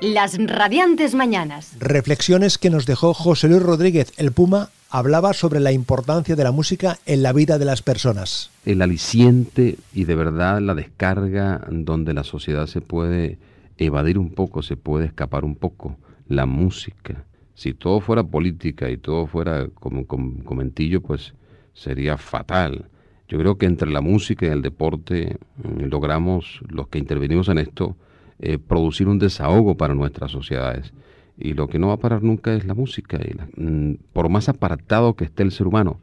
Las 0.00 0.38
radiantes 0.38 1.16
mañanas. 1.16 1.72
Reflexiones 1.80 2.58
que 2.58 2.70
nos 2.70 2.86
dejó 2.86 3.12
José 3.12 3.48
Luis 3.48 3.60
Rodríguez, 3.60 4.12
el 4.18 4.30
Puma, 4.30 4.68
hablaba 4.88 5.32
sobre 5.32 5.58
la 5.58 5.72
importancia 5.72 6.36
de 6.36 6.44
la 6.44 6.52
música 6.52 6.96
en 7.06 7.24
la 7.24 7.32
vida 7.32 7.58
de 7.58 7.64
las 7.64 7.82
personas. 7.82 8.50
el 8.64 8.82
aliciente 8.82 9.78
y 9.92 10.04
de 10.04 10.14
verdad 10.14 10.60
la 10.60 10.76
descarga 10.76 11.66
donde 11.68 12.14
la 12.14 12.22
sociedad 12.22 12.66
se 12.66 12.80
puede 12.80 13.38
evadir 13.78 14.16
un 14.16 14.30
poco, 14.30 14.62
se 14.62 14.76
puede 14.76 15.06
escapar 15.06 15.44
un 15.44 15.56
poco, 15.56 15.96
la 16.28 16.46
música. 16.46 17.24
Si 17.54 17.74
todo 17.74 18.00
fuera 18.00 18.22
política 18.22 18.88
y 18.90 18.96
todo 18.96 19.26
fuera 19.26 19.66
como 19.74 20.06
com- 20.06 20.38
comentillo, 20.44 21.00
pues 21.00 21.34
sería 21.74 22.16
fatal. 22.16 22.84
Yo 23.30 23.38
creo 23.38 23.58
que 23.58 23.66
entre 23.66 23.88
la 23.88 24.00
música 24.00 24.44
y 24.46 24.48
el 24.48 24.60
deporte 24.60 25.38
mm, 25.62 25.84
logramos, 25.84 26.60
los 26.68 26.88
que 26.88 26.98
intervenimos 26.98 27.48
en 27.48 27.58
esto, 27.58 27.96
eh, 28.40 28.58
producir 28.58 29.06
un 29.06 29.20
desahogo 29.20 29.76
para 29.76 29.94
nuestras 29.94 30.32
sociedades. 30.32 30.92
Y 31.38 31.52
lo 31.52 31.68
que 31.68 31.78
no 31.78 31.88
va 31.88 31.94
a 31.94 31.98
parar 31.98 32.24
nunca 32.24 32.52
es 32.54 32.64
la 32.64 32.74
música. 32.74 33.18
Y 33.18 33.60
mm, 33.60 33.98
por 34.12 34.28
más 34.28 34.48
apartado 34.48 35.14
que 35.14 35.24
esté 35.24 35.44
el 35.44 35.52
ser 35.52 35.68
humano, 35.68 36.00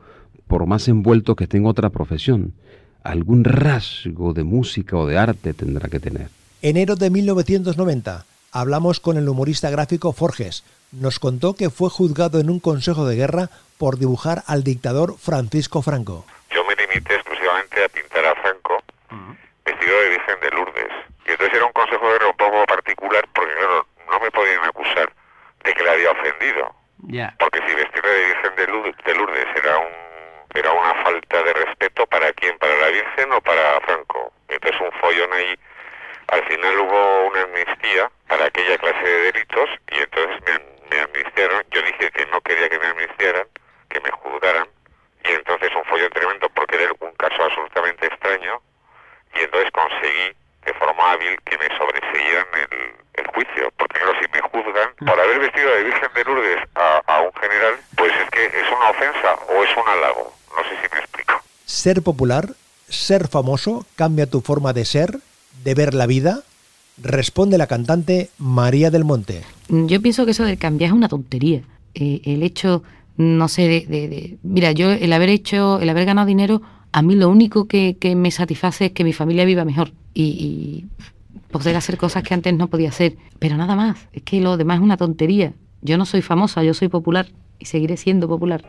por 0.48 0.66
más 0.68 0.88
envuelto 0.88 1.36
que 1.36 1.44
esté 1.44 1.58
en 1.58 1.66
otra 1.66 1.90
profesión, 1.90 2.54
algún 3.04 3.44
rasgo 3.44 4.34
de 4.34 4.46
música 4.46 4.96
o 4.96 5.06
de 5.06 5.18
arte 5.18 5.54
tendrá 5.54 5.90
que 5.90 6.00
tener. 6.00 6.30
Enero 6.62 6.96
de 6.96 7.10
1990. 7.10 8.26
Hablamos 8.54 9.02
con 9.02 9.18
el 9.18 9.28
humorista 9.28 9.70
gráfico 9.70 10.14
Forges. 10.14 10.64
Nos 10.94 11.20
contó 11.20 11.56
que 11.56 11.70
fue 11.70 11.90
juzgado 11.90 12.40
en 12.40 12.50
un 12.50 12.62
consejo 12.62 13.06
de 13.06 13.18
guerra 13.18 13.50
por 13.78 14.00
dibujar 14.00 14.46
al 14.48 14.64
dictador 14.64 15.18
Francisco 15.20 15.82
Franco. 15.82 16.26
A 17.58 17.90
pintar 17.90 18.26
a 18.26 18.36
Franco 18.36 18.84
vestido 19.66 20.02
de 20.02 20.10
Virgen 20.10 20.40
de 20.40 20.50
Lourdes. 20.52 20.94
Y 21.26 21.32
entonces 21.32 21.56
era 21.56 21.66
un 21.66 21.74
consejo 21.74 22.18
de 22.18 22.26
un 22.26 22.38
poco 22.38 22.66
particular 22.66 23.28
porque, 23.34 23.54
claro, 23.54 23.86
no 24.10 24.20
me 24.20 24.32
podían 24.32 24.64
acusar 24.64 25.12
de 25.64 25.74
que 25.74 25.84
le 25.84 25.90
había 25.90 26.12
ofendido. 26.12 26.76
Porque 27.40 27.60
si 27.68 27.76
vestirme 27.76 28.10
de 28.10 28.26
Virgen 28.26 28.56
de 28.56 28.68
Lourdes, 28.68 28.96
de 29.06 29.16
Lourdes 29.16 29.48
era 29.56 29.78
un 29.78 30.08
era 30.56 30.72
una 30.72 30.96
falta 31.04 31.44
de 31.44 31.54
respeto 31.54 32.08
para 32.08 32.32
quién, 32.34 32.58
para 32.58 32.76
la 32.78 32.88
Virgen 32.88 33.32
o 33.34 33.42
para 33.42 33.80
Franco. 33.82 34.32
Entonces 34.48 34.82
un 34.82 34.92
follón 35.00 35.32
ahí. 35.34 35.60
Al 36.30 36.44
final 36.46 36.80
hubo 36.80 37.28
una 37.28 37.42
amnistía 37.42 38.10
para 38.28 38.46
aquella 38.46 38.78
clase 38.78 39.04
de 39.04 39.32
delitos 39.32 39.70
y 39.92 40.00
entonces 40.00 40.42
me, 40.46 40.96
me 40.96 41.02
amnistiaron. 41.02 41.64
Yo 41.72 41.82
dije 41.82 42.10
que 42.12 42.26
no 42.28 42.42
quería 42.42 42.70
que 42.70 42.80
me 42.80 42.88
amnistiaran, 42.88 43.48
que 43.90 44.00
me 44.00 44.12
juzgaran. 44.12 44.68
Y 45.28 45.34
entonces 45.34 45.70
un 45.76 45.84
follón 45.86 46.10
tremendo 46.12 46.48
porque 46.56 46.76
era 46.82 46.92
un 47.00 47.12
caso 47.18 47.44
absolutamente 47.44 48.08
extraño. 48.08 48.62
Y 49.36 49.40
entonces 49.44 49.70
conseguí 49.72 50.32
de 50.66 50.74
forma 50.74 51.12
hábil 51.12 51.38
que 51.46 51.58
me 51.58 51.68
sobreseyeran 51.78 52.48
el, 52.56 53.24
el 53.24 53.28
juicio. 53.28 53.72
Porque 53.78 54.00
claro, 54.00 54.14
si 54.22 54.28
me 54.32 54.42
juzgan 54.42 54.90
por 55.06 55.20
haber 55.20 55.40
vestido 55.40 55.70
de 55.76 55.84
Virgen 55.84 56.10
de 56.16 56.24
Lourdes 56.24 56.64
a, 56.76 57.02
a 57.06 57.22
un 57.22 57.34
general, 57.34 57.76
pues 57.96 58.14
es 58.14 58.30
que 58.32 58.46
es 58.46 58.68
una 58.76 58.90
ofensa 58.90 59.36
o 59.50 59.64
es 59.64 59.70
un 59.76 59.84
halago. 59.88 60.34
No 60.56 60.64
sé 60.64 60.76
si 60.82 60.88
me 60.94 61.00
explico. 61.00 61.42
Ser 61.66 62.02
popular, 62.02 62.46
ser 62.88 63.28
famoso, 63.28 63.86
cambia 63.96 64.30
tu 64.30 64.42
forma 64.42 64.74
de 64.74 64.86
ser, 64.86 65.20
de 65.64 65.74
ver 65.74 65.94
la 65.94 66.08
vida. 66.08 66.40
Responde 66.98 67.58
la 67.58 67.68
cantante 67.68 68.30
María 68.40 68.90
del 68.90 69.06
Monte. 69.06 69.44
Yo 69.68 70.02
pienso 70.02 70.26
que 70.26 70.32
eso 70.32 70.44
de 70.44 70.58
cambiar 70.58 70.90
es 70.90 70.94
una 70.94 71.10
tontería. 71.10 71.62
Eh, 71.94 72.22
el 72.26 72.42
hecho, 72.42 72.82
no 73.18 73.48
sé, 73.48 73.64
de, 73.64 73.86
de- 73.88 74.08
de- 74.08 74.38
Mira, 74.44 74.72
yo 74.72 74.92
el 74.92 75.12
haber 75.14 75.30
hecho, 75.30 75.80
el 75.80 75.90
haber 75.90 76.06
ganado 76.06 76.28
dinero, 76.28 76.62
a 76.92 77.02
mí 77.02 77.16
lo 77.16 77.30
único 77.30 77.68
que, 77.68 77.98
que 78.00 78.16
me 78.16 78.32
satisface 78.32 78.86
es 78.86 78.92
que 78.92 79.04
mi 79.04 79.14
familia 79.14 79.44
viva 79.46 79.66
mejor. 79.66 79.92
Y, 80.14 80.24
y 80.24 80.86
poder 81.52 81.76
hacer 81.76 81.98
cosas 81.98 82.24
que 82.24 82.34
antes 82.34 82.54
no 82.56 82.68
podía 82.68 82.90
hacer. 82.90 83.18
Pero 83.40 83.58
nada 83.58 83.76
más, 83.76 84.08
es 84.14 84.24
que 84.24 84.42
lo 84.42 84.58
demás 84.58 84.78
es 84.78 84.84
una 84.84 84.98
tontería. 84.98 85.54
Yo 85.82 85.98
no 85.98 86.06
soy 86.06 86.22
famosa, 86.22 86.64
yo 86.64 86.74
soy 86.74 86.88
popular 86.88 87.28
y 87.60 87.66
seguiré 87.66 87.98
siendo 87.98 88.28
popular. 88.28 88.64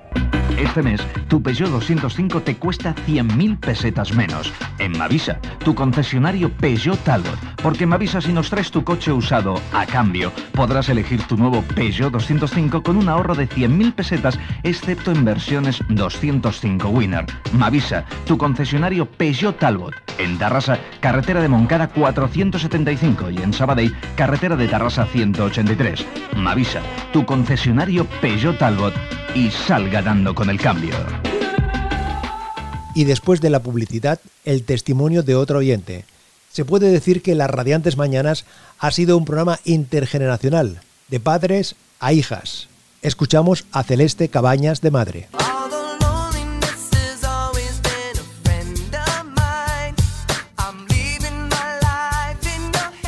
Este 0.58 0.82
mes, 0.82 1.00
tu 1.28 1.40
Peugeot 1.40 1.70
205 1.70 2.42
te 2.42 2.56
cuesta 2.56 2.92
100.000 3.06 3.60
pesetas 3.60 4.12
menos. 4.12 4.52
En 4.80 4.90
Mavisa, 4.98 5.38
tu 5.64 5.72
concesionario 5.72 6.50
Peugeot 6.50 6.98
Talbot. 7.04 7.38
Porque 7.62 7.84
en 7.84 7.90
Mavisa, 7.90 8.20
si 8.20 8.32
nos 8.32 8.50
traes 8.50 8.72
tu 8.72 8.82
coche 8.82 9.12
usado 9.12 9.60
a 9.72 9.86
cambio, 9.86 10.32
podrás 10.52 10.88
elegir 10.88 11.22
tu 11.22 11.36
nuevo 11.36 11.62
Peugeot 11.76 12.12
205 12.12 12.82
con 12.82 12.96
un 12.96 13.08
ahorro 13.08 13.36
de 13.36 13.48
100.000 13.48 13.92
pesetas, 13.94 14.36
excepto 14.64 15.12
en 15.12 15.24
versiones 15.24 15.80
205 15.90 16.88
Winner. 16.88 17.24
Mavisa, 17.52 18.04
tu 18.26 18.36
concesionario 18.36 19.06
Peugeot 19.06 19.56
Talbot. 19.58 19.94
En 20.18 20.38
Tarrasa, 20.38 20.80
carretera 20.98 21.40
de 21.40 21.48
Moncada 21.48 21.86
475 21.86 23.30
y 23.30 23.38
en 23.38 23.52
Sabadell, 23.52 23.94
carretera 24.16 24.56
de 24.56 24.66
Tarrasa 24.66 25.06
183. 25.06 26.04
Mavisa, 26.36 26.80
tu 27.12 27.24
concesionario 27.24 28.06
Peugeot 28.20 28.58
Talbot 28.58 28.94
y 29.38 29.52
salga 29.52 30.02
dando 30.02 30.34
con 30.34 30.50
el 30.50 30.60
cambio. 30.60 30.94
Y 32.92 33.04
después 33.04 33.40
de 33.40 33.50
la 33.50 33.62
publicidad, 33.62 34.18
el 34.44 34.64
testimonio 34.64 35.22
de 35.22 35.36
otro 35.36 35.58
oyente. 35.58 36.04
Se 36.50 36.64
puede 36.64 36.90
decir 36.90 37.22
que 37.22 37.36
Las 37.36 37.48
Radiantes 37.48 37.96
Mañanas 37.96 38.46
ha 38.80 38.90
sido 38.90 39.16
un 39.16 39.24
programa 39.24 39.60
intergeneracional, 39.64 40.80
de 41.06 41.20
padres 41.20 41.76
a 42.00 42.12
hijas. 42.12 42.68
Escuchamos 43.00 43.64
a 43.70 43.84
Celeste 43.84 44.28
Cabañas 44.28 44.80
de 44.80 44.90
Madre. 44.90 45.28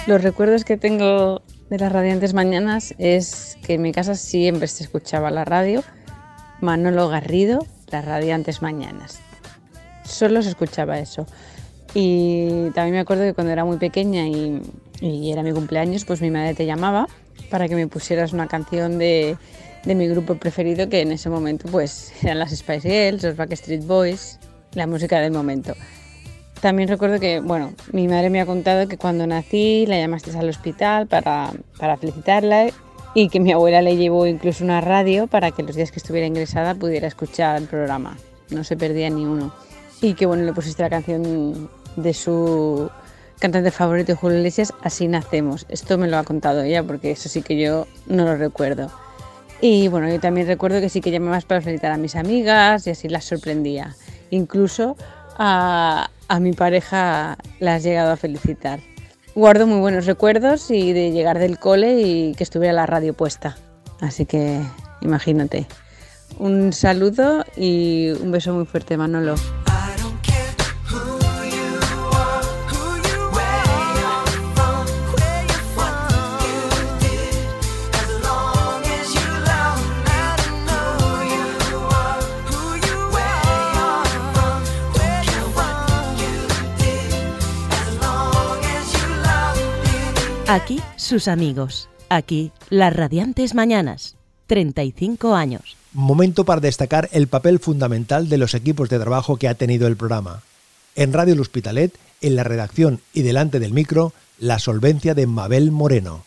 Los 0.07 0.23
recuerdos 0.23 0.65
que 0.65 0.77
tengo 0.77 1.43
de 1.71 1.79
las 1.79 1.91
radiantes 1.93 2.35
mañanas 2.35 2.95
es 2.99 3.57
que 3.65 3.75
en 3.75 3.83
mi 3.83 3.93
casa 3.93 4.15
siempre 4.15 4.69
se 4.69 4.85
escuchaba 4.85 5.31
la 5.31 5.45
radio, 5.45 5.83
Manolo 6.61 7.09
Garrido, 7.09 7.67
las 7.91 8.05
radiantes 8.05 8.63
mañanas. 8.63 9.21
Solo 10.05 10.43
se 10.43 10.51
escuchaba 10.51 10.99
eso. 10.99 11.27
Y 11.95 12.71
también 12.75 12.93
me 12.93 13.01
acuerdo 13.01 13.25
que 13.25 13.35
cuando 13.35 13.53
era 13.53 13.65
muy 13.65 13.79
pequeña 13.79 14.27
y, 14.27 14.63
y 15.01 15.33
era 15.33 15.43
mi 15.43 15.53
cumpleaños, 15.53 16.05
pues 16.05 16.21
mi 16.21 16.31
madre 16.31 16.55
te 16.55 16.67
llamaba 16.67 17.09
para 17.51 17.69
que 17.69 17.75
me 17.75 17.87
pusieras 17.89 18.33
una 18.33 18.47
canción 18.47 18.99
de, 18.99 19.37
de 19.85 19.95
mi 19.95 20.07
grupo 20.09 20.37
preferido, 20.37 20.89
que 20.89 21.01
en 21.01 21.13
ese 21.13 21.31
momento 21.31 21.69
pues 21.71 22.13
eran 22.23 22.39
las 22.39 22.51
Spice 22.51 22.89
Girls, 22.89 23.23
los 23.23 23.37
Backstreet 23.37 23.85
Boys, 23.87 24.39
la 24.75 24.87
música 24.87 25.21
del 25.21 25.33
momento. 25.33 25.75
También 26.61 26.89
recuerdo 26.89 27.19
que, 27.19 27.41
bueno, 27.41 27.73
mi 27.93 28.07
madre 28.07 28.29
me 28.29 28.41
ha 28.41 28.47
contado 28.47 28.87
que 28.87 28.99
cuando 28.99 29.27
nací 29.27 29.87
la 29.87 29.99
llamaste 29.99 30.37
al 30.37 30.49
hospital 30.49 31.07
para, 31.07 31.53
para 31.79 31.97
felicitarla 31.97 32.69
y 33.15 33.29
que 33.29 33.41
mi 33.41 33.53
abuela 33.53 33.83
le 33.83 33.97
llevó 33.97 34.27
incluso 34.27 34.65
una 34.65 34.81
radio 34.81 35.27
para 35.27 35.51
que 35.51 35.63
los 35.63 35.75
días 35.75 35.91
que 35.91 35.99
estuviera 35.99 36.27
ingresada 36.27 36.75
pudiera 36.75 37.09
escuchar 37.09 37.57
el 37.61 37.67
programa. 37.67 38.17
No 38.51 38.65
se 38.65 38.77
perdía 38.77 39.11
ni 39.11 39.25
uno. 39.25 39.53
Y 40.01 40.15
que, 40.15 40.27
bueno, 40.27 40.45
le 40.45 40.53
pusiste 40.53 40.83
la 40.83 40.91
canción 40.91 41.69
de 41.97 42.15
su 42.15 42.91
cantante 43.39 43.71
favorito, 43.71 44.15
Julio 44.17 44.39
Iglesias, 44.39 44.73
Así 44.83 45.09
nacemos. 45.09 45.67
Esto 45.69 45.99
me 45.99 46.09
lo 46.09 46.19
ha 46.19 46.25
contado 46.25 46.63
ella 46.63 46.83
porque 46.83 47.11
eso 47.11 47.29
sí 47.29 47.43
que 47.43 47.61
yo 47.61 47.87
no 48.07 48.25
lo 48.25 48.37
recuerdo. 48.37 48.91
Y 49.61 49.89
bueno, 49.89 50.09
yo 50.09 50.21
también 50.21 50.47
recuerdo 50.47 50.81
que 50.81 50.89
sí 50.89 51.01
que 51.01 51.11
llamabas 51.11 51.45
para 51.45 51.61
felicitar 51.61 51.93
a 51.93 51.99
mis 51.99 52.17
amigas 52.17 52.87
y 52.87 52.91
así 52.91 53.09
las 53.09 53.25
sorprendía. 53.25 53.95
Incluso 54.31 54.97
a, 55.37 56.11
a 56.29 56.41
mi 56.41 56.53
pareja 56.53 57.37
la 57.59 57.75
has 57.75 57.83
llegado 57.83 58.13
a 58.13 58.17
felicitar. 58.17 58.81
Guardo 59.35 59.67
muy 59.67 59.79
buenos 59.79 60.07
recuerdos 60.07 60.71
y 60.71 60.93
de 60.93 61.13
llegar 61.13 61.39
del 61.39 61.59
cole 61.59 62.01
y 62.01 62.35
que 62.35 62.43
estuviera 62.43 62.73
la 62.73 62.87
radio 62.87 63.15
puesta. 63.15 63.57
Así 64.01 64.27
que 64.27 64.61
imagínate. 65.03 65.67
Un 66.39 66.73
saludo 66.73 67.45
y 67.57 68.11
un 68.11 68.33
beso 68.33 68.53
muy 68.53 68.67
fuerte, 68.67 68.97
Manolo. 68.97 69.35
Aquí 90.53 90.81
sus 90.97 91.29
amigos. 91.29 91.89
Aquí 92.09 92.51
las 92.71 92.93
radiantes 92.93 93.55
mañanas. 93.55 94.17
35 94.49 95.37
años. 95.37 95.77
Momento 95.93 96.45
para 96.45 96.61
destacar 96.61 97.09
el 97.13 97.29
papel 97.29 97.61
fundamental 97.61 98.29
de 98.29 98.37
los 98.37 98.55
equipos 98.55 98.89
de 98.89 98.99
trabajo 98.99 99.37
que 99.37 99.47
ha 99.47 99.55
tenido 99.55 99.87
el 99.87 99.97
programa. 99.97 100.43
En 100.97 101.13
Radio 101.13 101.35
El 101.35 101.41
Hospitalet, 101.41 101.97
en 102.21 102.35
la 102.35 102.43
redacción 102.43 102.99
y 103.15 103.23
delante 103.23 103.61
del 103.61 103.73
micro, 103.73 104.13
la 104.41 104.59
solvencia 104.59 105.15
de 105.15 105.29
Mabel 105.29 105.71
Moreno. 105.71 106.25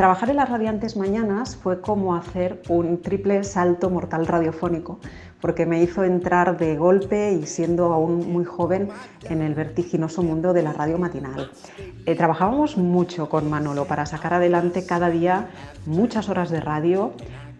Trabajar 0.00 0.30
en 0.30 0.36
las 0.36 0.48
radiantes 0.48 0.96
mañanas 0.96 1.56
fue 1.56 1.82
como 1.82 2.14
hacer 2.14 2.62
un 2.70 3.02
triple 3.02 3.44
salto 3.44 3.90
mortal 3.90 4.26
radiofónico, 4.26 4.98
porque 5.40 5.66
me 5.66 5.82
hizo 5.82 6.04
entrar 6.04 6.58
de 6.58 6.76
golpe 6.76 7.32
y 7.32 7.46
siendo 7.46 7.92
aún 7.92 8.32
muy 8.32 8.44
joven 8.44 8.88
en 9.28 9.42
el 9.42 9.54
vertiginoso 9.54 10.22
mundo 10.22 10.52
de 10.52 10.62
la 10.62 10.72
radio 10.72 10.98
matinal. 10.98 11.50
Eh, 12.06 12.14
trabajábamos 12.14 12.76
mucho 12.76 13.28
con 13.28 13.48
Manolo 13.48 13.84
para 13.86 14.06
sacar 14.06 14.34
adelante 14.34 14.84
cada 14.86 15.10
día 15.10 15.48
muchas 15.86 16.28
horas 16.28 16.50
de 16.50 16.60
radio, 16.60 17.12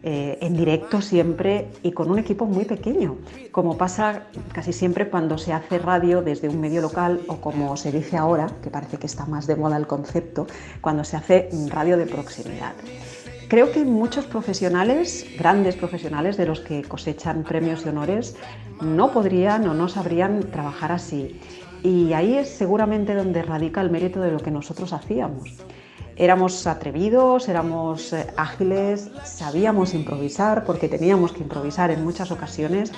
eh, 0.02 0.38
en 0.40 0.56
directo 0.56 1.02
siempre 1.02 1.68
y 1.82 1.92
con 1.92 2.10
un 2.10 2.18
equipo 2.18 2.46
muy 2.46 2.64
pequeño, 2.64 3.18
como 3.52 3.76
pasa 3.76 4.22
casi 4.50 4.72
siempre 4.72 5.10
cuando 5.10 5.36
se 5.36 5.52
hace 5.52 5.78
radio 5.78 6.22
desde 6.22 6.48
un 6.48 6.58
medio 6.58 6.80
local 6.80 7.20
o 7.28 7.36
como 7.36 7.76
se 7.76 7.92
dice 7.92 8.16
ahora, 8.16 8.46
que 8.62 8.70
parece 8.70 8.96
que 8.96 9.06
está 9.06 9.26
más 9.26 9.46
de 9.46 9.56
moda 9.56 9.76
el 9.76 9.86
concepto, 9.86 10.46
cuando 10.80 11.04
se 11.04 11.18
hace 11.18 11.50
radio 11.68 11.98
de 11.98 12.06
proximidad. 12.06 12.72
Creo 13.50 13.72
que 13.72 13.84
muchos 13.84 14.26
profesionales, 14.26 15.26
grandes 15.36 15.74
profesionales 15.74 16.36
de 16.36 16.46
los 16.46 16.60
que 16.60 16.82
cosechan 16.82 17.42
premios 17.42 17.84
y 17.84 17.88
honores, 17.88 18.36
no 18.80 19.10
podrían 19.10 19.66
o 19.66 19.74
no 19.74 19.88
sabrían 19.88 20.52
trabajar 20.52 20.92
así. 20.92 21.40
Y 21.82 22.12
ahí 22.12 22.36
es 22.36 22.48
seguramente 22.48 23.12
donde 23.12 23.42
radica 23.42 23.80
el 23.80 23.90
mérito 23.90 24.20
de 24.20 24.30
lo 24.30 24.38
que 24.38 24.52
nosotros 24.52 24.92
hacíamos. 24.92 25.50
Éramos 26.14 26.64
atrevidos, 26.68 27.48
éramos 27.48 28.12
eh, 28.12 28.28
ágiles, 28.36 29.10
sabíamos 29.24 29.94
improvisar 29.94 30.62
porque 30.62 30.88
teníamos 30.88 31.32
que 31.32 31.42
improvisar 31.42 31.90
en 31.90 32.04
muchas 32.04 32.30
ocasiones 32.30 32.92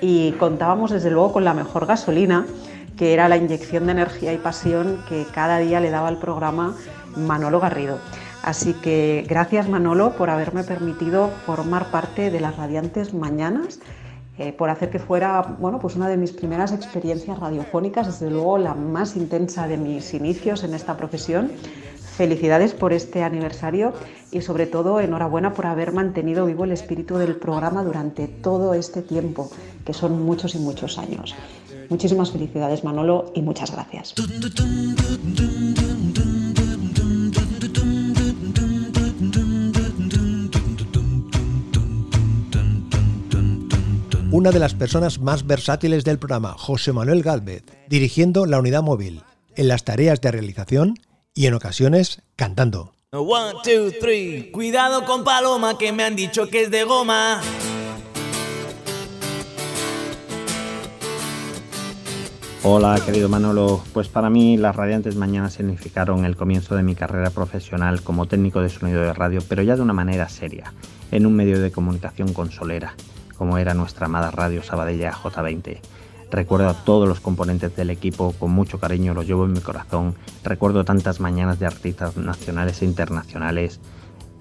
y 0.00 0.32
contábamos 0.38 0.90
desde 0.90 1.10
luego 1.10 1.34
con 1.34 1.44
la 1.44 1.52
mejor 1.52 1.84
gasolina, 1.84 2.46
que 2.96 3.12
era 3.12 3.28
la 3.28 3.36
inyección 3.36 3.84
de 3.84 3.92
energía 3.92 4.32
y 4.32 4.38
pasión 4.38 5.04
que 5.06 5.26
cada 5.34 5.58
día 5.58 5.80
le 5.80 5.90
daba 5.90 6.08
al 6.08 6.16
programa 6.16 6.74
Manolo 7.14 7.60
Garrido. 7.60 7.98
Así 8.42 8.72
que 8.74 9.24
gracias 9.28 9.68
Manolo 9.68 10.16
por 10.16 10.30
haberme 10.30 10.64
permitido 10.64 11.28
formar 11.44 11.90
parte 11.90 12.30
de 12.30 12.40
las 12.40 12.56
radiantes 12.56 13.12
mañanas, 13.14 13.80
eh, 14.38 14.52
por 14.52 14.70
hacer 14.70 14.90
que 14.90 14.98
fuera 14.98 15.56
bueno, 15.58 15.80
pues 15.80 15.96
una 15.96 16.08
de 16.08 16.16
mis 16.16 16.32
primeras 16.32 16.72
experiencias 16.72 17.38
radiofónicas, 17.38 18.06
desde 18.06 18.30
luego 18.30 18.58
la 18.58 18.74
más 18.74 19.16
intensa 19.16 19.66
de 19.66 19.76
mis 19.76 20.14
inicios 20.14 20.62
en 20.62 20.74
esta 20.74 20.96
profesión 20.96 21.50
Felicidades 22.18 22.74
por 22.74 22.92
este 22.92 23.22
aniversario 23.22 23.92
y 24.32 24.40
sobre 24.40 24.66
todo 24.66 24.98
enhorabuena 24.98 25.54
por 25.54 25.66
haber 25.66 25.92
mantenido 25.92 26.46
vivo 26.46 26.64
el 26.64 26.72
espíritu 26.72 27.16
del 27.16 27.36
programa 27.36 27.84
durante 27.84 28.26
todo 28.26 28.74
este 28.74 29.02
tiempo, 29.02 29.48
que 29.86 29.94
son 29.94 30.20
muchos 30.22 30.56
y 30.56 30.58
muchos 30.58 30.98
años. 30.98 31.36
Muchísimas 31.88 32.32
felicidades 32.32 32.82
Manolo 32.82 33.30
y 33.36 33.42
muchas 33.42 33.70
gracias. 33.70 34.16
Una 44.30 44.50
de 44.50 44.58
las 44.58 44.74
personas 44.74 45.20
más 45.20 45.46
versátiles 45.46 46.04
del 46.04 46.18
programa, 46.18 46.52
José 46.52 46.92
Manuel 46.92 47.22
Galvez, 47.22 47.64
dirigiendo 47.88 48.44
la 48.44 48.58
unidad 48.58 48.82
móvil, 48.82 49.22
en 49.56 49.68
las 49.68 49.84
tareas 49.84 50.20
de 50.20 50.30
realización 50.30 50.96
y 51.32 51.46
en 51.46 51.54
ocasiones 51.54 52.20
cantando. 52.36 52.92
One, 53.10 53.54
two, 53.64 53.90
three. 53.98 54.50
Cuidado 54.52 55.06
con 55.06 55.24
Paloma 55.24 55.78
que 55.78 55.92
me 55.92 56.04
han 56.04 56.14
dicho 56.14 56.50
que 56.50 56.64
es 56.64 56.70
de 56.70 56.84
goma. 56.84 57.40
Hola 62.64 63.00
querido 63.06 63.30
Manolo, 63.30 63.82
pues 63.94 64.08
para 64.08 64.28
mí 64.28 64.58
las 64.58 64.76
radiantes 64.76 65.16
mañanas 65.16 65.54
significaron 65.54 66.26
el 66.26 66.36
comienzo 66.36 66.76
de 66.76 66.82
mi 66.82 66.94
carrera 66.94 67.30
profesional 67.30 68.02
como 68.02 68.26
técnico 68.26 68.60
de 68.60 68.68
sonido 68.68 69.00
de 69.00 69.14
radio, 69.14 69.40
pero 69.48 69.62
ya 69.62 69.74
de 69.74 69.80
una 69.80 69.94
manera 69.94 70.28
seria, 70.28 70.74
en 71.12 71.24
un 71.24 71.34
medio 71.34 71.62
de 71.62 71.70
comunicación 71.70 72.34
consolera, 72.34 72.94
como 73.38 73.56
era 73.56 73.72
nuestra 73.72 74.06
amada 74.06 74.30
radio 74.30 74.62
Sabadella 74.62 75.12
J20. 75.12 75.78
Recuerdo 76.30 76.68
a 76.68 76.74
todos 76.74 77.08
los 77.08 77.20
componentes 77.20 77.74
del 77.74 77.88
equipo 77.88 78.32
con 78.32 78.50
mucho 78.50 78.78
cariño, 78.78 79.14
los 79.14 79.26
llevo 79.26 79.46
en 79.46 79.52
mi 79.52 79.60
corazón. 79.60 80.14
Recuerdo 80.44 80.84
tantas 80.84 81.20
mañanas 81.20 81.58
de 81.58 81.66
artistas 81.66 82.18
nacionales 82.18 82.82
e 82.82 82.84
internacionales 82.84 83.80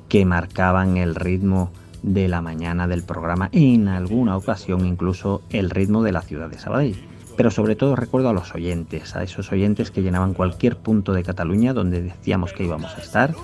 que 0.09 0.25
marcaban 0.25 0.97
el 0.97 1.15
ritmo 1.15 1.71
de 2.03 2.27
la 2.27 2.41
mañana 2.41 2.87
del 2.87 3.03
programa 3.03 3.49
en 3.51 3.87
alguna 3.87 4.37
ocasión 4.37 4.85
incluso 4.85 5.41
el 5.49 5.69
ritmo 5.69 6.03
de 6.03 6.11
la 6.11 6.21
ciudad 6.21 6.49
de 6.49 6.59
Sabadell. 6.59 7.06
Pero 7.37 7.51
sobre 7.51 7.75
todo 7.75 7.95
recuerdo 7.95 8.29
a 8.29 8.33
los 8.33 8.53
oyentes, 8.55 9.15
a 9.15 9.21
esos 9.21 9.51
oyentes 9.51 9.91
que 9.91 10.01
llenaban 10.01 10.33
cualquier 10.33 10.75
punto 10.75 11.13
de 11.13 11.23
Cataluña 11.23 11.71
donde 11.71 12.01
decíamos 12.01 12.51
que 12.51 12.63
íbamos 12.63 12.95
a 12.95 13.01
estar, 13.01 13.35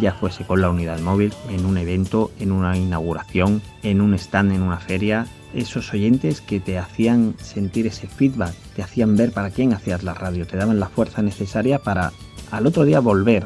ya 0.00 0.14
fuese 0.14 0.44
con 0.44 0.62
la 0.62 0.70
unidad 0.70 0.98
móvil, 1.00 1.34
en 1.50 1.66
un 1.66 1.76
evento, 1.76 2.30
en 2.40 2.50
una 2.50 2.78
inauguración, 2.78 3.60
en 3.82 4.00
un 4.00 4.14
stand, 4.14 4.52
en 4.52 4.62
una 4.62 4.78
feria, 4.78 5.26
esos 5.52 5.92
oyentes 5.92 6.40
que 6.40 6.60
te 6.60 6.78
hacían 6.78 7.34
sentir 7.38 7.86
ese 7.86 8.06
feedback, 8.06 8.54
te 8.74 8.82
hacían 8.82 9.16
ver 9.16 9.32
para 9.32 9.50
quién 9.50 9.74
hacías 9.74 10.02
la 10.02 10.14
radio, 10.14 10.46
te 10.46 10.56
daban 10.56 10.80
la 10.80 10.88
fuerza 10.88 11.20
necesaria 11.20 11.78
para 11.78 12.10
al 12.50 12.66
otro 12.66 12.86
día 12.86 13.00
volver, 13.00 13.44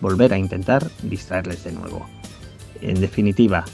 volver 0.00 0.32
a 0.32 0.38
intentar 0.38 0.90
distraerles 1.02 1.64
de 1.64 1.72
nuevo. 1.72 2.06
En 2.80 2.98
definitiva, 2.98 3.66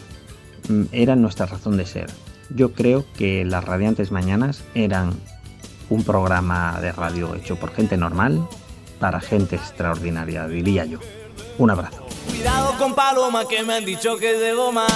mm, 0.68 0.82
eran 0.90 1.22
nuestra 1.22 1.46
razón 1.46 1.76
de 1.76 1.86
ser. 1.86 2.10
Yo 2.52 2.72
creo 2.72 3.04
que 3.16 3.44
las 3.44 3.64
radiantes 3.64 4.10
mañanas 4.10 4.64
eran 4.74 5.12
un 5.90 6.04
programa 6.04 6.78
de 6.80 6.92
radio 6.92 7.34
hecho 7.34 7.56
por 7.56 7.74
gente 7.74 7.96
normal 7.96 8.48
para 8.98 9.20
gente 9.20 9.56
extraordinaria, 9.56 10.46
diría 10.46 10.84
yo. 10.84 10.98
Un 11.58 11.70
abrazo. 11.70 12.06
Cuidado 12.28 12.74
con 12.78 12.94
paloma 12.94 13.46
que 13.48 13.62
me 13.62 13.74
han 13.74 13.84
dicho 13.84 14.16
que 14.16 14.34
es 14.34 14.40
de 14.40 14.52
goma. 14.54 14.86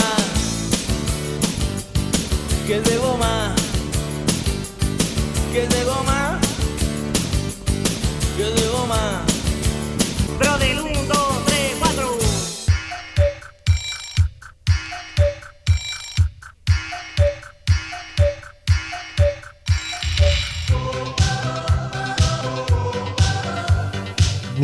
Que 2.67 2.77
es 2.77 2.85
de 2.85 2.97
goma. 2.97 3.55
Que 5.53 5.65
es 5.65 5.69
de 5.69 5.85
goma. 5.85 6.39
Que 8.37 8.49
es 8.49 8.55
de 8.55 8.69
goma. 8.69 9.23
Pero 10.39 10.59
del 10.59 10.81
1, 10.81 10.94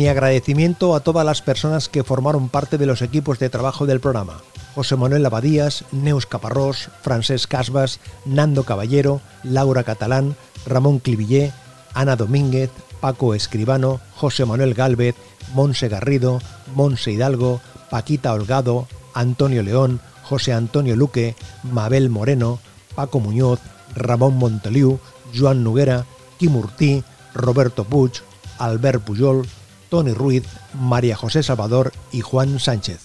Mi 0.01 0.07
agradecimiento 0.07 0.95
a 0.95 1.01
todas 1.01 1.23
las 1.23 1.43
personas 1.43 1.87
que 1.87 2.03
formaron 2.03 2.49
parte 2.49 2.79
de 2.79 2.87
los 2.87 3.03
equipos 3.03 3.37
de 3.37 3.51
trabajo 3.51 3.85
del 3.85 3.99
programa. 3.99 4.41
José 4.73 4.95
Manuel 4.95 5.23
Abadías, 5.27 5.85
Neus 5.91 6.25
Caparrós, 6.25 6.89
Francesc 7.03 7.47
Casbas, 7.47 7.99
Nando 8.25 8.63
Caballero, 8.63 9.21
Laura 9.43 9.83
Catalán, 9.83 10.35
Ramón 10.65 10.97
Clivillé, 10.97 11.53
Ana 11.93 12.15
Domínguez, 12.15 12.71
Paco 12.99 13.35
Escribano, 13.35 14.01
José 14.15 14.43
Manuel 14.43 14.73
Gálvez, 14.73 15.13
Monse 15.53 15.87
Garrido, 15.87 16.41
Monse 16.73 17.11
Hidalgo, 17.11 17.61
Paquita 17.91 18.33
Holgado, 18.33 18.87
Antonio 19.13 19.61
León, 19.61 20.01
José 20.23 20.51
Antonio 20.51 20.95
Luque, 20.95 21.35
Mabel 21.61 22.09
Moreno, 22.09 22.57
Paco 22.95 23.19
Muñoz, 23.19 23.59
Ramón 23.93 24.35
Monteliu, 24.37 24.99
Joan 25.31 25.63
Noguera, 25.63 26.07
Quim 26.39 26.55
Urtí, 26.55 27.03
Roberto 27.35 27.83
Puig, 27.83 28.13
Albert 28.57 29.03
Pujol, 29.03 29.45
Tony 29.91 30.13
Ruiz, 30.13 30.45
María 30.73 31.17
José 31.17 31.43
Salvador 31.43 31.91
y 32.13 32.21
Juan 32.21 32.59
Sánchez. 32.61 33.01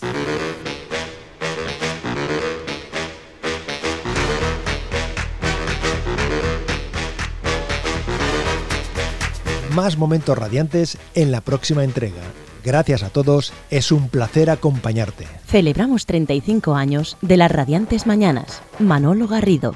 Más 9.74 9.98
momentos 9.98 10.38
radiantes 10.38 10.96
en 11.16 11.32
la 11.32 11.40
próxima 11.40 11.82
entrega. 11.82 12.22
Gracias 12.64 13.02
a 13.02 13.10
todos, 13.10 13.52
es 13.68 13.90
un 13.90 14.08
placer 14.08 14.48
acompañarte. 14.48 15.26
Celebramos 15.44 16.06
35 16.06 16.76
años 16.76 17.18
de 17.20 17.36
las 17.36 17.50
radiantes 17.50 18.06
mañanas. 18.06 18.62
Manolo 18.78 19.26
Garrido. 19.26 19.74